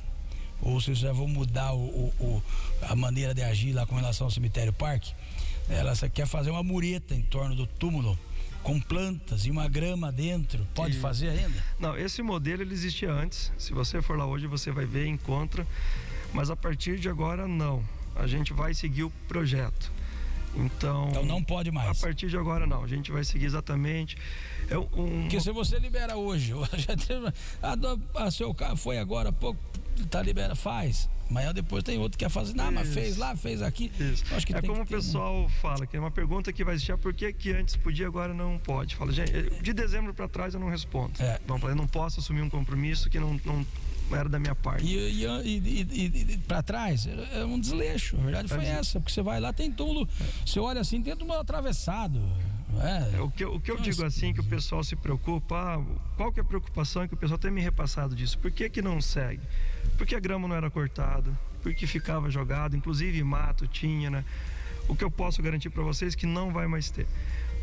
Ou 0.61 0.81
se 0.81 0.93
já 0.93 1.13
vão 1.13 1.29
mudar 1.29 1.73
o, 1.73 1.79
o, 1.79 2.13
o, 2.19 2.43
a 2.83 2.97
maneira 2.97 3.33
de 3.33 3.43
agir 3.43 3.73
lá 3.73 3.87
com 3.87 3.95
relação 3.95 4.27
ao 4.27 4.31
cemitério 4.31 4.73
parque. 4.73 5.13
Ela 5.69 5.95
quer 6.09 6.27
fazer 6.27 6.51
uma 6.51 6.63
mureta 6.63 7.15
em 7.15 7.23
torno 7.23 7.55
do 7.55 7.67
túmulo 7.67 8.19
com 8.69 8.79
plantas 8.79 9.47
e 9.47 9.51
uma 9.51 9.67
grama 9.67 10.13
dentro. 10.13 10.69
Pode 10.75 10.95
e... 10.95 11.01
fazer 11.01 11.31
ainda? 11.31 11.65
Não, 11.81 11.97
esse 11.97 12.21
modelo 12.21 12.61
ele 12.61 12.75
existia 12.75 13.11
antes. 13.11 13.51
Se 13.57 13.73
você 13.73 14.03
for 14.03 14.19
lá 14.19 14.27
hoje, 14.27 14.47
você 14.47 14.71
vai 14.71 14.85
ver, 14.85 15.07
encontra. 15.07 15.67
Mas 16.35 16.51
a 16.51 16.57
partir 16.57 16.99
de 16.99 17.09
agora, 17.09 17.49
não. 17.49 17.83
A 18.15 18.27
gente 18.27 18.53
vai 18.53 18.75
seguir 18.75 19.05
o 19.05 19.11
projeto. 19.27 19.91
Então, 20.55 21.09
então 21.09 21.25
não 21.25 21.43
pode 21.43 21.71
mais. 21.71 21.89
A 21.89 21.95
partir 21.95 22.29
de 22.29 22.37
agora 22.37 22.67
não, 22.67 22.85
a 22.85 22.87
gente 22.87 23.11
vai 23.11 23.25
seguir 23.25 23.47
exatamente. 23.47 24.19
É 24.69 24.77
um, 24.77 25.23
Porque 25.23 25.41
se 25.41 25.51
você 25.51 25.79
libera 25.79 26.17
hoje, 26.17 26.53
a, 27.63 28.25
a 28.25 28.31
seu 28.31 28.53
carro 28.53 28.77
foi 28.77 28.99
agora 28.99 29.31
há 29.31 29.33
pouco, 29.33 29.59
tá 30.11 30.21
liberado, 30.21 30.57
faz. 30.57 31.09
Amanhã 31.31 31.53
depois 31.53 31.85
tem 31.85 31.99
outro 31.99 32.19
que 32.19 32.25
quer 32.25 32.31
fazer, 32.31 32.55
não, 32.55 32.73
mas 32.73 32.93
fez 32.93 33.17
lá, 33.17 33.37
fez 33.37 33.61
aqui. 33.61 33.93
Acho 34.35 34.47
que 34.47 34.55
é 34.55 34.63
como 34.63 34.83
o 34.83 34.87
pessoal 34.87 35.49
fala, 35.61 35.87
que 35.87 35.97
é 35.97 36.01
uma 36.01 36.11
pergunta 36.11 36.53
que 36.53 36.65
vai 36.65 36.75
existir, 36.75 36.93
ah, 36.93 36.99
por 36.99 37.13
que, 37.13 37.33
que 37.33 37.53
antes 37.53 37.77
podia 37.77 38.07
agora 38.07 38.33
não 38.33 38.59
pode? 38.59 38.97
Fala, 38.97 39.13
gente, 39.13 39.33
de 39.63 39.73
dezembro 39.73 40.15
para 40.15 40.27
trás 40.29 40.55
eu 40.55 40.61
não 40.61 40.71
respondo. 40.71 41.13
É. 41.21 41.39
Falar, 41.47 41.73
eu 41.73 41.77
não 41.77 41.87
posso 41.87 42.21
assumir 42.21 42.41
um 42.43 42.49
compromisso 42.49 43.11
que 43.11 43.19
não, 43.19 43.39
não 43.45 43.67
era 44.11 44.29
da 44.29 44.39
minha 44.39 44.55
parte. 44.55 44.87
E, 44.87 45.25
e, 45.25 45.25
e, 45.25 46.33
e 46.33 46.39
para 46.39 46.63
trás, 46.63 47.07
é 47.07 47.45
um 47.45 47.61
desleixo. 47.61 48.17
A 48.17 48.21
verdade 48.23 48.49
foi 48.49 48.65
é. 48.65 48.69
essa, 48.69 49.01
porque 49.01 49.13
você 49.13 49.23
vai 49.23 49.41
lá, 49.41 49.53
tem 49.53 49.71
túmulo, 49.71 50.09
você 50.45 50.59
olha 50.59 50.81
assim, 50.81 51.03
tem 51.03 51.15
túmulo 51.15 51.39
atravessado. 51.39 52.21
É. 52.81 53.21
O 53.21 53.31
que, 53.31 53.45
o 53.45 53.61
que 53.61 53.71
eu 53.71 53.77
digo 53.77 54.05
assim, 54.05 54.33
que 54.33 54.41
o 54.41 54.45
pessoal 54.45 54.85
se 54.85 54.95
preocupa, 54.95 55.57
ah, 55.57 55.85
qual 56.17 56.33
que 56.33 56.41
é 56.41 56.43
a 56.43 56.45
preocupação 56.45 57.07
que 57.09 57.15
o 57.15 57.17
pessoal 57.17 57.39
tem 57.39 57.51
me 57.51 57.61
repassado 57.61 58.15
disso? 58.15 58.39
Por 58.39 58.51
que 58.51 58.69
que 58.69 58.81
não 58.81 59.01
segue? 59.01 59.43
Porque 59.97 60.15
a 60.15 60.21
grama 60.21 60.47
não 60.47 60.55
era 60.55 60.71
cortada, 60.71 61.31
porque 61.63 61.87
ficava 61.87 62.31
jogado, 62.31 62.77
inclusive 62.77 63.23
mato 63.23 63.67
tinha, 63.67 64.11
né? 64.11 64.25
O 64.89 64.95
que 64.95 65.05
eu 65.05 65.11
posso 65.11 65.43
garantir 65.43 65.71
para 65.71 65.83
vocês 65.83 66.15
que 66.15 66.27
não 66.27 66.53
vai 66.53 66.67
mais 66.67 66.91
ter. 66.91 67.07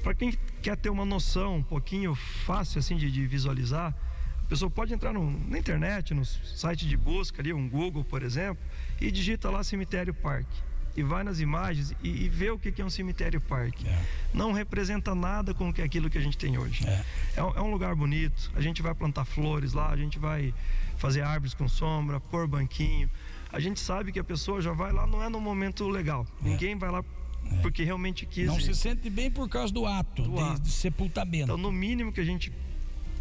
Para 0.04 0.13
quem 0.13 0.34
quer 0.62 0.78
ter 0.78 0.89
uma 0.89 1.06
noção 1.06 1.58
um 1.58 1.63
pouquinho 1.63 2.13
fácil 2.13 2.80
assim 2.80 2.95
de, 2.95 3.10
de 3.10 3.25
visualizar, 3.25 3.95
a 4.39 4.47
pessoa 4.47 4.69
pode 4.69 4.93
entrar 4.93 5.12
no, 5.12 5.32
na 5.49 5.58
internet, 5.58 6.13
no 6.13 6.23
site 6.23 6.88
de 6.88 6.95
busca 6.95 7.41
ali, 7.41 7.51
um 7.51 7.67
Google, 7.67 8.04
por 8.04 8.21
exemplo, 8.21 8.63
e 9.01 9.10
digita 9.10 9.49
lá 9.49 9.63
cemitério 9.63 10.13
parque 10.13 10.74
e 10.95 11.03
vai 11.03 11.23
nas 11.23 11.39
imagens 11.39 11.93
e, 12.01 12.25
e 12.25 12.29
vê 12.29 12.49
o 12.49 12.58
que 12.58 12.81
é 12.81 12.86
um 12.86 12.89
cemitério 12.89 13.41
parque. 13.41 13.88
É. 13.88 14.01
Não 14.34 14.51
representa 14.51 15.13
nada 15.13 15.53
com 15.53 15.73
que 15.73 15.81
aquilo 15.81 16.10
que 16.10 16.17
a 16.17 16.21
gente 16.21 16.38
tem 16.38 16.58
hoje. 16.58 16.88
É. 16.88 17.03
É, 17.36 17.39
é. 17.39 17.62
um 17.62 17.69
lugar 17.69 17.95
bonito, 17.95 18.51
a 18.55 18.62
gente 18.62 18.81
vai 18.81 18.93
plantar 18.93 19.25
flores 19.25 19.73
lá, 19.73 19.89
a 19.89 19.97
gente 19.97 20.17
vai 20.17 20.53
fazer 20.97 21.21
árvores 21.21 21.53
com 21.53 21.67
sombra, 21.67 22.19
pôr 22.19 22.47
banquinho. 22.47 23.10
A 23.51 23.60
gente 23.60 23.79
sabe 23.79 24.12
que 24.12 24.19
a 24.19 24.23
pessoa 24.23 24.62
já 24.62 24.71
vai 24.71 24.91
lá, 24.91 25.05
não 25.05 25.23
é 25.23 25.29
no 25.29 25.39
momento 25.39 25.88
legal. 25.88 26.25
É. 26.43 26.49
Ninguém 26.49 26.77
vai 26.77 26.89
lá 26.89 27.03
é. 27.51 27.55
porque 27.62 27.84
realmente 27.84 28.25
quis. 28.25 28.47
Não 28.47 28.60
se 28.60 28.73
sente 28.73 29.10
bem 29.10 29.29
por 29.29 29.49
causa 29.49 29.73
do 29.73 29.86
ato, 29.86 30.23
do 30.23 30.36
de, 30.36 30.41
ato. 30.41 30.62
de 30.62 30.71
sepultamento. 30.71 31.43
Então, 31.43 31.58
no 31.58 31.71
mínimo 31.71 32.12
que 32.12 32.21
a 32.21 32.25
gente 32.25 32.51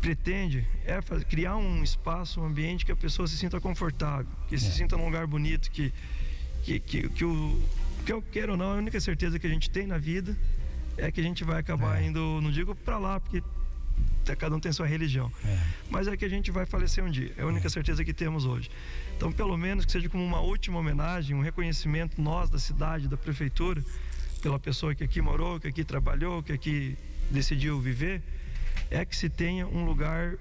pretende 0.01 0.67
é 0.85 1.01
fazer, 1.01 1.25
criar 1.25 1.57
um 1.57 1.83
espaço, 1.83 2.41
um 2.41 2.45
ambiente 2.45 2.85
que 2.85 2.93
a 2.93 2.97
pessoa 2.97 3.27
se 3.27 3.39
sinta 3.39 3.59
confortável, 3.59 4.27
que 4.49 4.59
se 4.59 4.69
é. 4.69 4.71
sinta 4.71 4.97
num 4.99 5.07
lugar 5.07 5.27
bonito, 5.27 5.71
que 5.71 5.93
que, 6.65 6.81
que, 6.81 7.09
que, 7.11 7.25
o, 7.25 7.63
que 8.07 8.13
eu 8.13 8.23
quero 8.23 8.53
ou 8.53 8.59
não, 8.59 8.73
a 8.73 8.75
única 8.75 8.99
certeza 8.99 9.39
que 9.39 9.47
a 9.47 9.51
gente 9.51 9.69
tem 9.71 9.87
na 9.87 9.99
vida 9.99 10.37
é 10.97 11.11
que 11.11 11.21
a 11.21 11.23
gente 11.23 11.45
vai 11.45 11.61
acabar 11.61 12.01
é. 12.01 12.07
indo, 12.07 12.41
não 12.41 12.51
digo 12.51 12.75
para 12.75 12.99
lá, 12.99 13.21
porque 13.21 13.43
cada 14.39 14.57
um 14.57 14.61
tem 14.61 14.73
sua 14.73 14.87
religião, 14.87 15.31
é. 15.45 15.59
mas 15.91 16.09
é 16.09 16.17
que 16.17 16.25
a 16.25 16.29
gente 16.29 16.51
vai 16.51 16.65
falecer 16.65 17.05
um 17.05 17.11
dia, 17.11 17.33
é 17.37 17.43
a 17.43 17.47
única 17.47 17.67
é. 17.67 17.71
certeza 17.71 18.03
que 18.03 18.15
temos 18.15 18.47
hoje. 18.47 18.71
Então, 19.15 19.31
pelo 19.31 19.57
menos 19.59 19.85
que 19.85 19.93
seja 19.93 20.09
como 20.09 20.25
uma 20.25 20.41
última 20.41 20.79
homenagem, 20.79 21.37
um 21.37 21.43
reconhecimento 21.43 22.21
nós 22.21 22.49
da 22.49 22.59
cidade, 22.59 23.07
da 23.09 23.17
prefeitura, 23.17 23.85
pela 24.43 24.59
pessoa 24.59 24.95
que 24.95 25.05
aqui 25.05 25.21
morou, 25.21 25.61
que 25.61 25.69
aqui 25.69 25.85
trabalhou, 25.85 26.43
que 26.43 26.53
aqui 26.53 26.97
decidiu 27.31 27.79
viver, 27.79 28.23
é 28.91 29.05
que 29.05 29.15
se 29.15 29.29
tenha 29.29 29.67
um 29.67 29.85
lugar 29.85 30.37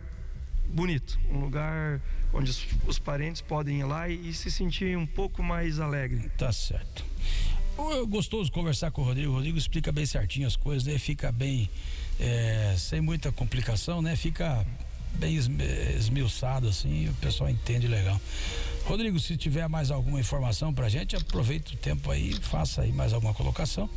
bonito, 0.70 1.20
um 1.30 1.40
lugar 1.40 2.02
onde 2.34 2.50
os, 2.50 2.66
os 2.88 3.00
parentes 3.00 3.42
podem 3.42 3.80
ir 3.80 3.84
lá 3.84 4.10
e, 4.10 4.30
e, 4.30 4.34
se 4.34 4.50
sentir 4.50 4.98
um 4.98 5.06
pouco 5.06 5.44
mais 5.44 5.80
alegre. 5.80 6.30
Tá 6.38 6.52
certo. 6.52 7.06
É 7.78 8.06
gostoso 8.06 8.52
conversar 8.52 8.92
com 8.92 9.02
o 9.02 9.06
Rodrigo. 9.06 9.32
O 9.32 9.36
Rodrigo 9.36 9.58
explica 9.58 9.92
bem 9.92 10.06
certinho 10.06 10.48
as 10.48 10.56
coisas, 10.56 10.86
né? 10.86 10.98
Fica 10.98 11.32
bem, 11.32 11.70
é, 12.20 12.76
sem 12.78 13.02
muita 13.02 13.32
complicação, 13.32 14.02
né? 14.02 14.16
Fica 14.16 14.66
bem 15.14 15.36
esmiuçado 15.36 16.68
assim, 16.68 17.08
o 17.08 17.14
pessoal 17.16 17.50
entende 17.50 17.88
legal. 17.88 18.20
Rodrigo, 18.86 19.18
se 19.18 19.38
tiver 19.38 19.68
mais 19.70 19.92
alguma 19.92 20.20
informação 20.20 20.74
pra 20.74 20.90
gente, 20.90 21.16
aproveita 21.16 21.74
o 21.74 21.78
tempo 21.78 22.12
aí, 22.12 22.34
faça 22.34 22.82
aí 22.82 22.92
mais 22.92 23.14
alguma 23.14 23.34
colocação 23.34 23.90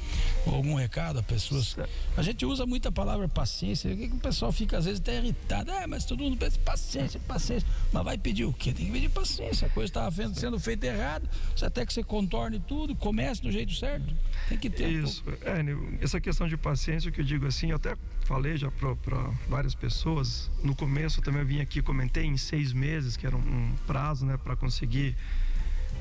ou 0.47 0.55
algum 0.55 0.75
recado 0.75 1.19
a 1.19 1.23
pessoas. 1.23 1.77
A 2.17 2.23
gente 2.23 2.47
usa 2.47 2.65
muita 2.65 2.93
palavra 2.93 3.29
paciência, 3.29 3.93
o 3.93 3.97
que, 3.97 4.07
o 4.07 4.19
pessoal 4.19 4.53
fica 4.53 4.79
às 4.79 4.85
vezes 4.85 5.01
até 5.01 5.19
irritado. 5.19 5.73
Ah, 5.73 5.87
mas 5.89 6.05
todo 6.05 6.23
mundo 6.23 6.37
pensa 6.37 6.59
paciência, 6.61 7.19
paciência. 7.27 7.69
Mas 7.93 8.05
vai 8.05 8.17
pedir 8.17 8.45
o 8.45 8.53
quê? 8.53 8.73
Tem 8.73 8.87
que 8.87 8.93
pedir 8.93 9.09
paciência. 9.09 9.67
A 9.67 9.71
coisa 9.71 9.91
estava 9.91 10.35
sendo 10.35 10.59
feita 10.61 10.87
errado, 10.87 11.29
até 11.61 11.85
que 11.85 11.93
você 11.93 12.05
contorne 12.05 12.61
tudo, 12.61 12.95
comece 12.95 13.43
do 13.43 13.51
jeito 13.51 13.75
certo. 13.75 14.15
Tem 14.49 14.57
que 14.57 14.71
ter. 14.71 14.89
Isso. 14.89 15.25
Um 15.27 15.99
é, 15.99 16.05
essa 16.05 16.21
questão 16.21 16.47
de 16.47 16.57
paciência, 16.57 17.11
o 17.11 17.13
que 17.13 17.23
eu 17.23 17.25
digo 17.25 17.47
assim, 17.47 17.71
eu 17.71 17.77
até 17.77 17.97
falei 18.25 18.57
já 18.57 18.71
para 18.71 19.31
várias 19.49 19.75
pessoas. 19.75 20.49
No 20.63 20.77
começo 20.77 21.21
eu 21.21 21.25
também 21.25 21.45
vim 21.45 21.61
aqui 21.61 21.83
comentei 21.83 22.25
em 22.25 22.37
seis 22.37 22.73
meses, 22.73 23.17
que 23.17 23.27
era 23.27 23.37
um, 23.37 23.41
um 23.41 23.75
prazo, 23.87 24.25
né, 24.25 24.37
para 24.37 24.55
conseguir 24.55 24.76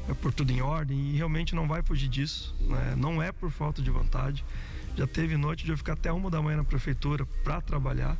é, 0.09 0.13
por 0.13 0.33
tudo 0.33 0.51
em 0.51 0.61
ordem 0.61 0.97
e 1.11 1.15
realmente 1.15 1.55
não 1.55 1.67
vai 1.67 1.81
fugir 1.81 2.09
disso. 2.09 2.55
Né? 2.59 2.95
Não 2.97 3.21
é 3.21 3.31
por 3.31 3.51
falta 3.51 3.81
de 3.81 3.89
vontade. 3.89 4.43
Já 4.95 5.07
teve 5.07 5.35
noite 5.37 5.65
de 5.65 5.71
eu 5.71 5.77
ficar 5.77 5.93
até 5.93 6.11
uma 6.11 6.29
da 6.29 6.41
manhã 6.41 6.57
na 6.57 6.63
prefeitura 6.63 7.25
para 7.43 7.61
trabalhar. 7.61 8.17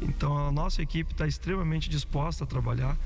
Então 0.00 0.36
a 0.36 0.52
nossa 0.52 0.82
equipe 0.82 1.12
está 1.12 1.26
extremamente 1.26 1.88
disposta 1.88 2.44
a 2.44 2.46
trabalhar. 2.46 2.96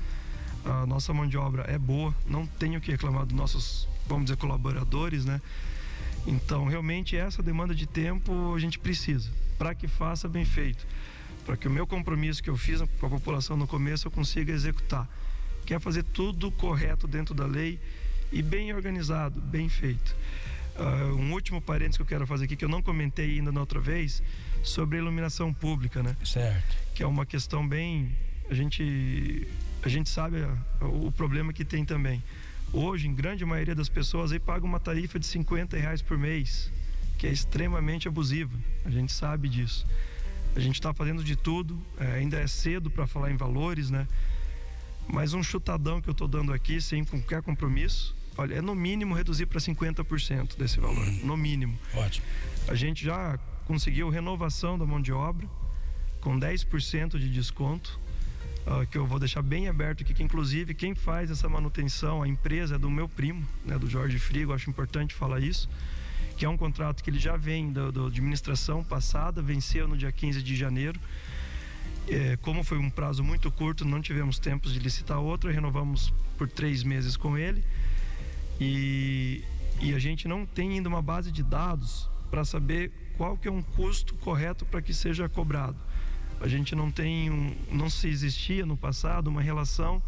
A 0.65 0.85
nossa 0.85 1.13
mão 1.13 1.27
de 1.27 1.37
obra 1.37 1.63
é 1.63 1.77
boa, 1.77 2.13
não 2.25 2.45
tenho 2.45 2.81
que 2.81 2.91
reclamar 2.91 3.25
dos 3.25 3.35
nossos, 3.35 3.87
vamos 4.05 4.25
dizer, 4.25 4.37
colaboradores, 4.37 5.23
né? 5.23 5.41
Então, 6.25 6.65
realmente, 6.65 7.15
essa 7.15 7.41
demanda 7.41 7.73
de 7.73 7.87
tempo 7.87 8.53
a 8.53 8.59
gente 8.59 8.77
precisa 8.77 9.29
para 9.57 9.73
que 9.73 9.87
faça 9.87 10.27
bem 10.27 10.43
feito, 10.43 10.85
para 11.45 11.55
que 11.55 11.67
o 11.67 11.71
meu 11.71 11.87
compromisso 11.87 12.43
que 12.43 12.49
eu 12.49 12.57
fiz 12.57 12.81
com 12.99 13.05
a 13.05 13.09
população 13.09 13.55
no 13.55 13.65
começo 13.65 14.07
eu 14.07 14.11
consiga 14.11 14.51
executar. 14.51 15.07
Quer 15.67 15.79
fazer 15.79 16.01
tudo 16.01 16.49
correto 16.49 17.07
dentro 17.07 17.35
da 17.35 17.45
lei 17.45 17.79
e 18.31 18.41
bem 18.41 18.73
organizado, 18.73 19.39
bem 19.39 19.69
feito. 19.69 20.15
Uh, 20.75 21.15
um 21.15 21.33
último 21.33 21.61
parênteses 21.61 21.97
que 21.97 22.03
eu 22.03 22.07
quero 22.07 22.25
fazer 22.25 22.45
aqui, 22.45 22.55
que 22.55 22.65
eu 22.65 22.69
não 22.69 22.81
comentei 22.81 23.37
ainda 23.37 23.51
na 23.51 23.59
outra 23.59 23.79
vez, 23.79 24.23
sobre 24.63 24.97
a 24.97 25.01
iluminação 25.01 25.53
pública, 25.53 26.01
né? 26.01 26.15
Certo. 26.23 26.77
Que 26.95 27.03
é 27.03 27.05
uma 27.05 27.25
questão 27.25 27.67
bem. 27.67 28.15
A 28.49 28.53
gente, 28.53 29.45
a 29.83 29.89
gente 29.89 30.09
sabe 30.09 30.37
a, 30.41 30.85
o 30.85 31.11
problema 31.11 31.51
que 31.51 31.65
tem 31.65 31.83
também. 31.83 32.23
Hoje, 32.71 33.07
em 33.07 33.13
grande 33.13 33.45
maioria 33.45 33.75
das 33.75 33.89
pessoas, 33.89 34.31
aí 34.31 34.39
paga 34.39 34.65
uma 34.65 34.79
tarifa 34.79 35.19
de 35.19 35.25
50 35.25 35.77
reais 35.77 36.01
por 36.01 36.17
mês 36.17 36.71
que 37.17 37.27
é 37.27 37.31
extremamente 37.31 38.07
abusiva. 38.07 38.55
A 38.85 38.89
gente 38.89 39.11
sabe 39.11 39.49
disso. 39.49 39.85
A 40.55 40.59
gente 40.59 40.75
está 40.75 40.93
fazendo 40.93 41.23
de 41.23 41.35
tudo, 41.35 41.77
é, 41.99 42.13
ainda 42.13 42.37
é 42.37 42.47
cedo 42.47 42.89
para 42.89 43.05
falar 43.05 43.31
em 43.31 43.37
valores, 43.37 43.89
né? 43.89 44.07
Mas 45.07 45.33
um 45.33 45.41
chutadão 45.41 46.01
que 46.01 46.09
eu 46.09 46.11
estou 46.11 46.27
dando 46.27 46.53
aqui, 46.53 46.81
sem 46.81 47.03
qualquer 47.03 47.41
compromisso, 47.41 48.15
olha, 48.37 48.55
é 48.55 48.61
no 48.61 48.75
mínimo 48.75 49.15
reduzir 49.15 49.45
para 49.45 49.59
50% 49.59 50.57
desse 50.57 50.79
valor, 50.79 51.05
no 51.23 51.37
mínimo. 51.37 51.77
Ótimo. 51.93 52.25
A 52.67 52.75
gente 52.75 53.03
já 53.03 53.39
conseguiu 53.65 54.09
renovação 54.09 54.77
da 54.77 54.85
mão 54.85 55.01
de 55.01 55.11
obra 55.11 55.47
com 56.19 56.37
10% 56.37 57.17
de 57.17 57.29
desconto, 57.29 57.99
uh, 58.65 58.85
que 58.87 58.97
eu 58.97 59.05
vou 59.05 59.19
deixar 59.19 59.41
bem 59.41 59.69
aberto 59.69 60.03
aqui, 60.03 60.13
que 60.13 60.23
inclusive 60.23 60.73
quem 60.73 60.93
faz 60.93 61.31
essa 61.31 61.47
manutenção, 61.47 62.21
a 62.21 62.27
empresa 62.27 62.75
é 62.75 62.77
do 62.77 62.89
meu 62.89 63.07
primo, 63.07 63.45
né, 63.65 63.77
do 63.77 63.89
Jorge 63.89 64.19
Frigo, 64.19 64.53
acho 64.53 64.69
importante 64.69 65.13
falar 65.13 65.39
isso 65.39 65.69
que 66.37 66.45
é 66.45 66.49
um 66.49 66.55
contrato 66.55 67.03
que 67.03 67.09
ele 67.09 67.19
já 67.19 67.35
vem 67.35 67.73
da 67.73 67.87
administração 67.87 68.83
passada, 68.83 69.41
venceu 69.41 69.87
no 69.87 69.97
dia 69.97 70.11
15 70.11 70.43
de 70.43 70.55
janeiro. 70.55 70.99
É, 72.07 72.37
como 72.37 72.63
foi 72.63 72.77
um 72.77 72.89
prazo 72.89 73.23
muito 73.23 73.51
curto, 73.51 73.83
não 73.83 74.01
tivemos 74.01 74.39
tempo 74.39 74.69
de 74.69 74.79
licitar 74.79 75.19
outra, 75.19 75.51
renovamos 75.51 76.13
por 76.37 76.47
três 76.47 76.83
meses 76.83 77.17
com 77.17 77.37
ele. 77.37 77.63
E, 78.59 79.43
e 79.81 79.93
a 79.93 79.99
gente 79.99 80.27
não 80.27 80.45
tem 80.45 80.71
ainda 80.71 80.87
uma 80.87 81.01
base 81.01 81.31
de 81.31 81.43
dados 81.43 82.09
para 82.31 82.45
saber 82.45 82.91
qual 83.17 83.37
que 83.37 83.47
é 83.47 83.51
um 83.51 83.61
custo 83.61 84.15
correto 84.15 84.65
para 84.65 84.81
que 84.81 84.93
seja 84.93 85.27
cobrado. 85.27 85.77
A 86.39 86.47
gente 86.47 86.75
não 86.75 86.91
tem, 86.91 87.29
um, 87.29 87.55
não 87.71 87.89
se 87.89 88.07
existia 88.07 88.65
no 88.65 88.77
passado 88.77 89.27
uma 89.27 89.41
relação 89.41 90.01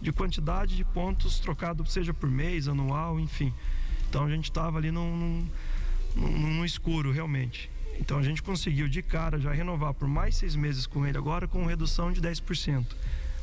de 0.00 0.12
quantidade 0.12 0.76
de 0.76 0.84
pontos 0.84 1.38
trocado, 1.38 1.84
seja 1.86 2.14
por 2.14 2.30
mês, 2.30 2.66
anual, 2.66 3.20
enfim. 3.20 3.52
Então 4.08 4.24
a 4.24 4.30
gente 4.30 4.44
estava 4.44 4.78
ali 4.78 4.90
num, 4.90 5.16
num 5.16 5.48
no, 6.14 6.28
no 6.28 6.64
escuro 6.64 7.10
realmente. 7.12 7.70
Então 8.00 8.18
a 8.18 8.22
gente 8.22 8.42
conseguiu 8.42 8.88
de 8.88 9.02
cara 9.02 9.38
já 9.38 9.52
renovar 9.52 9.94
por 9.94 10.08
mais 10.08 10.36
seis 10.36 10.56
meses 10.56 10.86
com 10.86 11.06
ele 11.06 11.16
agora 11.16 11.46
com 11.46 11.64
redução 11.66 12.12
de 12.12 12.20
10%. 12.20 12.84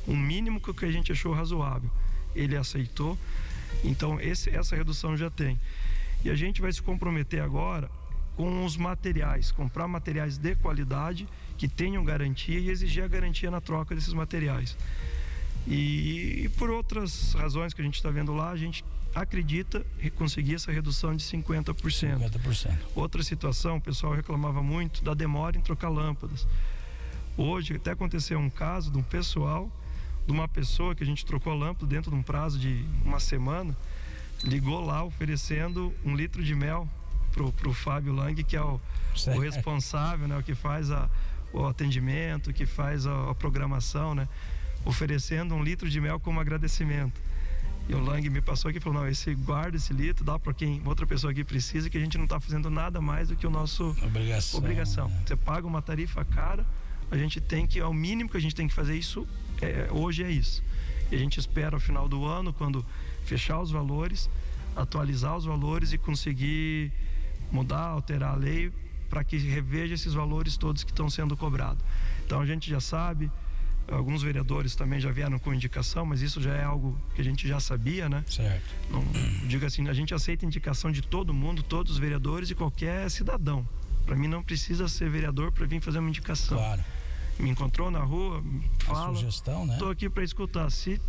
Um 0.08 0.18
mínimo 0.18 0.60
que 0.60 0.86
a 0.86 0.92
gente 0.92 1.12
achou 1.12 1.34
razoável. 1.34 1.90
Ele 2.36 2.56
aceitou. 2.56 3.18
Então 3.84 4.20
esse, 4.20 4.50
essa 4.50 4.76
redução 4.76 5.16
já 5.16 5.30
tem. 5.30 5.60
E 6.24 6.30
a 6.30 6.36
gente 6.36 6.62
vai 6.62 6.72
se 6.72 6.82
comprometer 6.82 7.42
agora 7.42 7.90
com 8.36 8.64
os 8.66 8.78
materiais, 8.78 9.52
comprar 9.52 9.88
materiais 9.88 10.38
de 10.38 10.56
qualidade 10.56 11.28
que 11.58 11.68
tenham 11.68 12.04
garantia 12.04 12.58
e 12.58 12.70
exigir 12.70 13.04
a 13.04 13.08
garantia 13.08 13.52
na 13.52 13.60
troca 13.60 13.94
desses 13.94 14.14
materiais. 14.14 14.78
E, 15.68 16.44
e 16.46 16.50
por 16.58 16.70
outras 16.70 17.34
razões 17.34 17.74
que 17.74 17.82
a 17.82 17.84
gente 17.84 17.96
está 17.96 18.10
vendo 18.10 18.34
lá, 18.34 18.50
a 18.50 18.58
gente 18.58 18.84
acredita 19.14 19.86
conseguir 20.16 20.56
essa 20.56 20.72
redução 20.72 21.16
de 21.16 21.24
50%. 21.24 21.74
50%. 21.76 22.78
Outra 22.96 23.24
situação, 23.24 23.78
o 23.78 23.82
pessoal 23.82 24.14
reclamava 24.14 24.62
muito 24.62 25.04
da 25.04 25.14
demora 25.14 25.58
em 25.58 25.62
trocar 25.62 25.90
lâmpadas. 25.90 26.48
Hoje 27.38 27.76
até 27.76 27.92
aconteceu 27.92 28.38
um 28.38 28.50
caso 28.50 28.92
de 28.92 28.98
um 28.98 29.04
pessoal, 29.04 29.72
de 30.26 30.32
uma 30.32 30.48
pessoa 30.48 30.94
que 30.94 31.04
a 31.04 31.06
gente 31.06 31.26
trocou 31.26 31.54
a 31.54 31.56
lâmpada 31.56 31.88
dentro 31.88 32.12
de 32.12 32.18
um 32.18 32.24
prazo 32.24 32.60
de 32.60 32.86
uma 33.04 33.20
semana, 33.20 33.76
ligou 34.44 34.84
lá 34.86 35.04
oferecendo 35.04 35.94
um 36.06 36.16
litro 36.16 36.44
de 36.44 36.54
mel 36.54 36.88
pro, 37.32 37.52
pro 37.54 37.74
Fábio 37.74 38.14
Lang, 38.14 38.44
que 38.44 38.56
é 38.56 38.62
o, 38.62 38.80
o 39.28 39.40
responsável, 39.40 40.28
né, 40.28 40.38
o 40.38 40.44
que 40.44 40.56
faz 40.56 40.92
a, 40.92 41.10
o 41.54 41.66
atendimento, 41.66 42.54
que 42.54 42.66
faz 42.66 43.06
a, 43.06 43.32
a 43.32 43.36
programação, 43.36 44.14
né, 44.14 44.28
oferecendo 44.86 45.56
um 45.56 45.64
litro 45.64 45.90
de 45.90 46.00
mel 46.00 46.20
como 46.20 46.40
agradecimento. 46.40 47.20
E 47.90 47.96
o 47.96 48.00
Lang 48.00 48.30
me 48.30 48.40
passou 48.40 48.70
aqui 48.70 48.78
e 48.78 48.82
falou: 48.82 49.02
não, 49.02 49.10
esse 49.10 49.34
guarda 49.34 49.76
esse 49.76 49.92
litro, 49.92 50.24
dá 50.24 50.38
para 50.38 50.54
quem 50.54 50.80
outra 50.86 51.08
pessoa 51.08 51.32
aqui 51.32 51.44
precisa, 51.44 51.90
que 51.90 51.98
a 51.98 52.00
gente 52.00 52.20
não 52.20 52.26
está 52.26 52.40
fazendo 52.40 52.70
nada 52.70 53.02
mais 53.02 53.30
do 53.30 53.36
que 53.36 53.48
o 53.48 53.50
nosso 53.50 53.90
obrigação. 54.04 54.60
obrigação. 54.60 55.12
Você 55.26 55.36
paga 55.36 55.66
uma 55.66 55.82
tarifa 55.82 56.24
cara, 56.24 56.64
a 57.10 57.18
gente 57.18 57.42
tem 57.42 57.66
que, 57.66 57.80
é 57.80 57.86
o 57.86 57.94
mínimo 57.94 58.30
que 58.30 58.38
a 58.38 58.40
gente 58.40 58.54
tem 58.54 58.68
que 58.68 58.74
fazer 58.76 58.96
isso, 58.96 59.28
é, 59.60 59.88
hoje 59.92 60.24
é 60.24 60.30
isso. 60.30 60.64
E 61.12 61.16
a 61.16 61.18
gente 61.18 61.40
espera 61.40 61.76
ao 61.76 61.80
final 61.80 62.08
do 62.08 62.24
ano, 62.26 62.54
quando 62.54 62.86
fechar 63.24 63.60
os 63.60 63.72
valores, 63.72 64.30
atualizar 64.76 65.36
os 65.36 65.46
valores 65.46 65.92
e 65.92 65.98
conseguir 65.98 66.92
mudar, 67.52 67.88
alterar 67.88 68.34
a 68.34 68.36
lei 68.36 68.72
para 69.10 69.24
que 69.24 69.36
reveja 69.38 69.96
esses 69.96 70.14
valores 70.14 70.56
todos 70.56 70.84
que 70.84 70.92
estão 70.92 71.10
sendo 71.10 71.36
cobrados. 71.36 71.84
Então 72.24 72.40
a 72.40 72.46
gente 72.46 72.70
já 72.70 72.80
sabe, 72.80 73.32
Alguns 73.92 74.22
vereadores 74.22 74.76
também 74.76 75.00
já 75.00 75.12
vieram 75.12 75.40
com 75.40 75.54
indicação, 75.54 76.06
mas 76.06 76.22
isso 76.22 76.42
já 76.42 76.54
é 76.54 76.64
algo 76.64 76.98
que 77.16 77.22
a 77.22 77.24
gente 77.24 77.48
já 77.48 77.60
sabia, 77.60 78.08
né? 78.08 78.24
Certo. 78.28 78.76
Não, 78.92 79.04
digo 79.48 79.66
assim, 79.66 79.88
a 79.88 79.94
gente 79.94 80.14
aceita 80.14 80.46
indicação 80.46 80.92
de 80.92 81.02
todo 81.02 81.34
mundo, 81.34 81.64
todos 81.64 81.94
os 81.94 81.98
vereadores 81.98 82.50
e 82.50 82.56
qualquer 82.56 83.10
cidadão. 83.10 83.68
Para 84.06 84.16
mim 84.16 84.28
não 84.28 84.44
precisa 84.44 84.88
ser 84.88 85.10
vereador 85.10 85.52
para 85.52 85.66
vir 85.66 85.82
fazer 85.82 86.00
uma 86.00 86.10
indicação. 86.10 86.58
Claro. 86.58 86.84
Me 87.40 87.50
encontrou 87.50 87.90
na 87.90 88.00
rua, 88.00 88.44
fala. 88.80 89.12
A 89.12 89.16
sugestão, 89.16 89.66
né? 89.66 89.74
Estou 89.74 89.90
aqui 89.90 90.10
para 90.10 90.24
escutar. 90.24 90.70
Se 90.70 91.00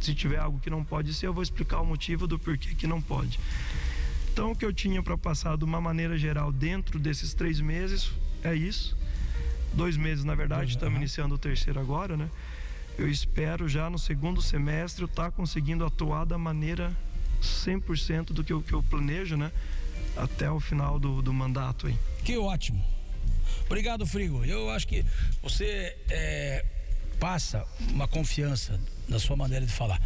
se 0.00 0.14
tiver 0.14 0.38
algo 0.38 0.60
que 0.60 0.70
não 0.70 0.84
pode 0.84 1.12
ser, 1.12 1.26
eu 1.26 1.32
vou 1.32 1.42
explicar 1.42 1.80
o 1.80 1.86
motivo 1.86 2.26
do 2.26 2.38
porquê 2.38 2.74
que 2.74 2.86
não 2.86 3.00
pode. 3.02 3.38
Então, 4.32 4.52
o 4.52 4.56
que 4.56 4.64
eu 4.64 4.72
tinha 4.72 5.02
para 5.02 5.18
passar 5.18 5.56
de 5.56 5.64
uma 5.64 5.80
maneira 5.80 6.16
geral 6.16 6.52
dentro 6.52 6.98
desses 6.98 7.34
três 7.34 7.60
meses 7.60 8.12
é 8.42 8.54
isso 8.54 8.96
dois 9.72 9.96
meses, 9.96 10.24
na 10.24 10.34
verdade, 10.34 10.72
estamos 10.72 10.94
uhum. 10.94 11.00
iniciando 11.00 11.34
o 11.34 11.38
terceiro 11.38 11.78
agora, 11.80 12.16
né? 12.16 12.28
Eu 12.98 13.08
espero 13.08 13.68
já 13.68 13.88
no 13.88 13.98
segundo 13.98 14.42
semestre 14.42 15.04
estar 15.04 15.24
tá 15.24 15.30
conseguindo 15.30 15.84
atuar 15.84 16.24
da 16.24 16.36
maneira 16.36 16.96
100% 17.40 18.32
do 18.32 18.42
que 18.42 18.52
eu, 18.52 18.60
que 18.60 18.72
eu 18.72 18.82
planejo, 18.82 19.36
né? 19.36 19.52
Até 20.16 20.50
o 20.50 20.58
final 20.58 20.98
do, 20.98 21.22
do 21.22 21.32
mandato 21.32 21.86
aí. 21.86 21.96
Que 22.24 22.36
ótimo. 22.36 22.84
Obrigado, 23.66 24.06
Frigo. 24.06 24.44
Eu 24.44 24.70
acho 24.70 24.88
que 24.88 25.04
você 25.42 25.96
é, 26.10 26.64
passa 27.20 27.64
uma 27.90 28.08
confiança 28.08 28.80
na 29.08 29.18
sua 29.18 29.36
maneira 29.36 29.64
de 29.64 29.72
falar. 29.72 30.00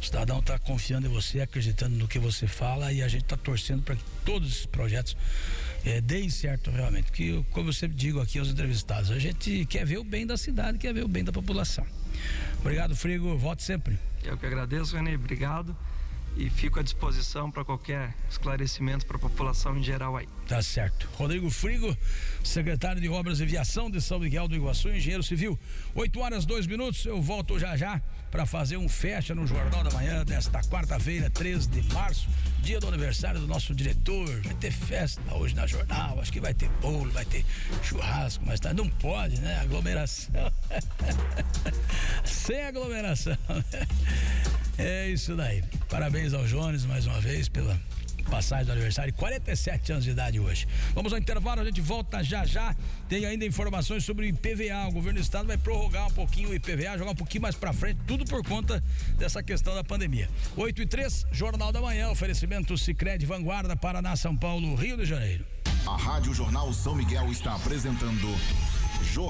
O 0.00 0.04
cidadão 0.04 0.38
está 0.38 0.58
confiando 0.58 1.06
em 1.06 1.10
você, 1.10 1.40
acreditando 1.40 1.96
no 1.96 2.08
que 2.08 2.18
você 2.18 2.46
fala 2.46 2.92
e 2.92 3.02
a 3.02 3.08
gente 3.08 3.22
está 3.24 3.36
torcendo 3.36 3.82
para 3.82 3.96
que 3.96 4.02
todos 4.24 4.50
esses 4.50 4.66
projetos 4.66 5.16
é, 5.84 6.00
deem 6.00 6.30
certo 6.30 6.70
realmente. 6.70 7.12
Que, 7.12 7.44
como 7.50 7.68
eu 7.68 7.72
sempre 7.72 7.96
digo 7.96 8.20
aqui 8.20 8.38
aos 8.38 8.48
entrevistados, 8.48 9.10
a 9.10 9.18
gente 9.18 9.64
quer 9.66 9.84
ver 9.84 9.98
o 9.98 10.04
bem 10.04 10.26
da 10.26 10.36
cidade, 10.36 10.78
quer 10.78 10.92
ver 10.92 11.04
o 11.04 11.08
bem 11.08 11.24
da 11.24 11.32
população. 11.32 11.86
Obrigado, 12.60 12.96
Frigo. 12.96 13.36
Volte 13.36 13.62
sempre. 13.62 13.98
Eu 14.24 14.36
que 14.36 14.46
agradeço, 14.46 14.96
René. 14.96 15.14
Obrigado 15.14 15.76
e 16.38 16.48
fico 16.48 16.78
à 16.78 16.82
disposição 16.82 17.50
para 17.50 17.64
qualquer 17.64 18.14
esclarecimento 18.30 19.04
para 19.04 19.16
a 19.16 19.20
população 19.20 19.76
em 19.76 19.82
geral 19.82 20.16
aí. 20.16 20.28
Tá 20.46 20.62
certo. 20.62 21.08
Rodrigo 21.16 21.50
Frigo, 21.50 21.94
secretário 22.44 23.02
de 23.02 23.08
Obras 23.08 23.40
e 23.40 23.44
Viação 23.44 23.90
de 23.90 24.00
São 24.00 24.20
Miguel 24.20 24.46
do 24.46 24.54
Iguaçu, 24.54 24.88
engenheiro 24.88 25.22
civil. 25.22 25.58
8 25.96 26.20
horas, 26.20 26.46
2 26.46 26.66
minutos. 26.68 27.04
Eu 27.04 27.20
volto 27.20 27.58
já 27.58 27.76
já 27.76 28.00
para 28.30 28.46
fazer 28.46 28.76
um 28.76 28.88
fecha 28.88 29.34
no 29.34 29.46
Jornal 29.46 29.82
da 29.82 29.90
Manhã 29.90 30.24
desta 30.24 30.60
quarta-feira, 30.62 31.28
13 31.28 31.68
de 31.68 31.82
março, 31.92 32.28
dia 32.60 32.78
do 32.78 32.86
aniversário 32.86 33.40
do 33.40 33.46
nosso 33.46 33.74
diretor. 33.74 34.28
Vai 34.42 34.54
ter 34.54 34.70
festa 34.70 35.34
hoje 35.34 35.56
na 35.56 35.66
jornal, 35.66 36.20
acho 36.20 36.32
que 36.32 36.40
vai 36.40 36.54
ter 36.54 36.68
bolo, 36.80 37.10
vai 37.10 37.24
ter 37.24 37.44
churrasco, 37.82 38.44
mas 38.46 38.60
tá, 38.60 38.72
não 38.72 38.88
pode, 38.88 39.40
né? 39.40 39.58
Aglomeração. 39.60 40.52
Sem 42.24 42.62
aglomeração. 42.62 43.36
É 44.78 45.08
isso 45.08 45.34
daí. 45.34 45.62
Parabéns 45.90 46.32
ao 46.32 46.44
Jones 46.44 46.84
mais 46.84 47.04
uma 47.04 47.20
vez 47.20 47.48
pela 47.48 47.76
passagem 48.30 48.66
do 48.66 48.72
aniversário, 48.72 49.12
47 49.14 49.92
anos 49.92 50.04
de 50.04 50.10
idade 50.10 50.38
hoje. 50.38 50.68
Vamos 50.94 51.12
ao 51.12 51.18
intervalo, 51.18 51.62
a 51.62 51.64
gente 51.64 51.80
volta 51.80 52.22
já 52.22 52.44
já. 52.44 52.76
Tem 53.08 53.26
ainda 53.26 53.44
informações 53.44 54.04
sobre 54.04 54.26
o 54.26 54.28
IPVA. 54.28 54.86
O 54.88 54.92
governo 54.92 55.18
do 55.18 55.22
estado 55.22 55.46
vai 55.46 55.56
prorrogar 55.58 56.06
um 56.06 56.12
pouquinho 56.12 56.50
o 56.50 56.54
IPVA, 56.54 56.96
jogar 56.96 57.10
um 57.10 57.16
pouquinho 57.16 57.42
mais 57.42 57.56
para 57.56 57.72
frente, 57.72 57.98
tudo 58.06 58.24
por 58.24 58.44
conta 58.44 58.82
dessa 59.16 59.42
questão 59.42 59.74
da 59.74 59.82
pandemia. 59.82 60.28
8 60.56 60.82
e 60.82 60.86
3, 60.86 61.26
Jornal 61.32 61.72
da 61.72 61.80
Manhã, 61.80 62.10
oferecimento 62.10 62.78
Sicredi 62.78 63.26
Vanguarda, 63.26 63.74
Paraná, 63.74 64.14
São 64.14 64.36
Paulo, 64.36 64.76
Rio 64.76 64.96
de 64.96 65.04
Janeiro. 65.04 65.44
A 65.86 65.96
Rádio 65.96 66.32
Jornal 66.32 66.72
São 66.72 66.94
Miguel 66.94 67.32
está 67.32 67.54
apresentando 67.54 68.28
Jornal 69.12 69.28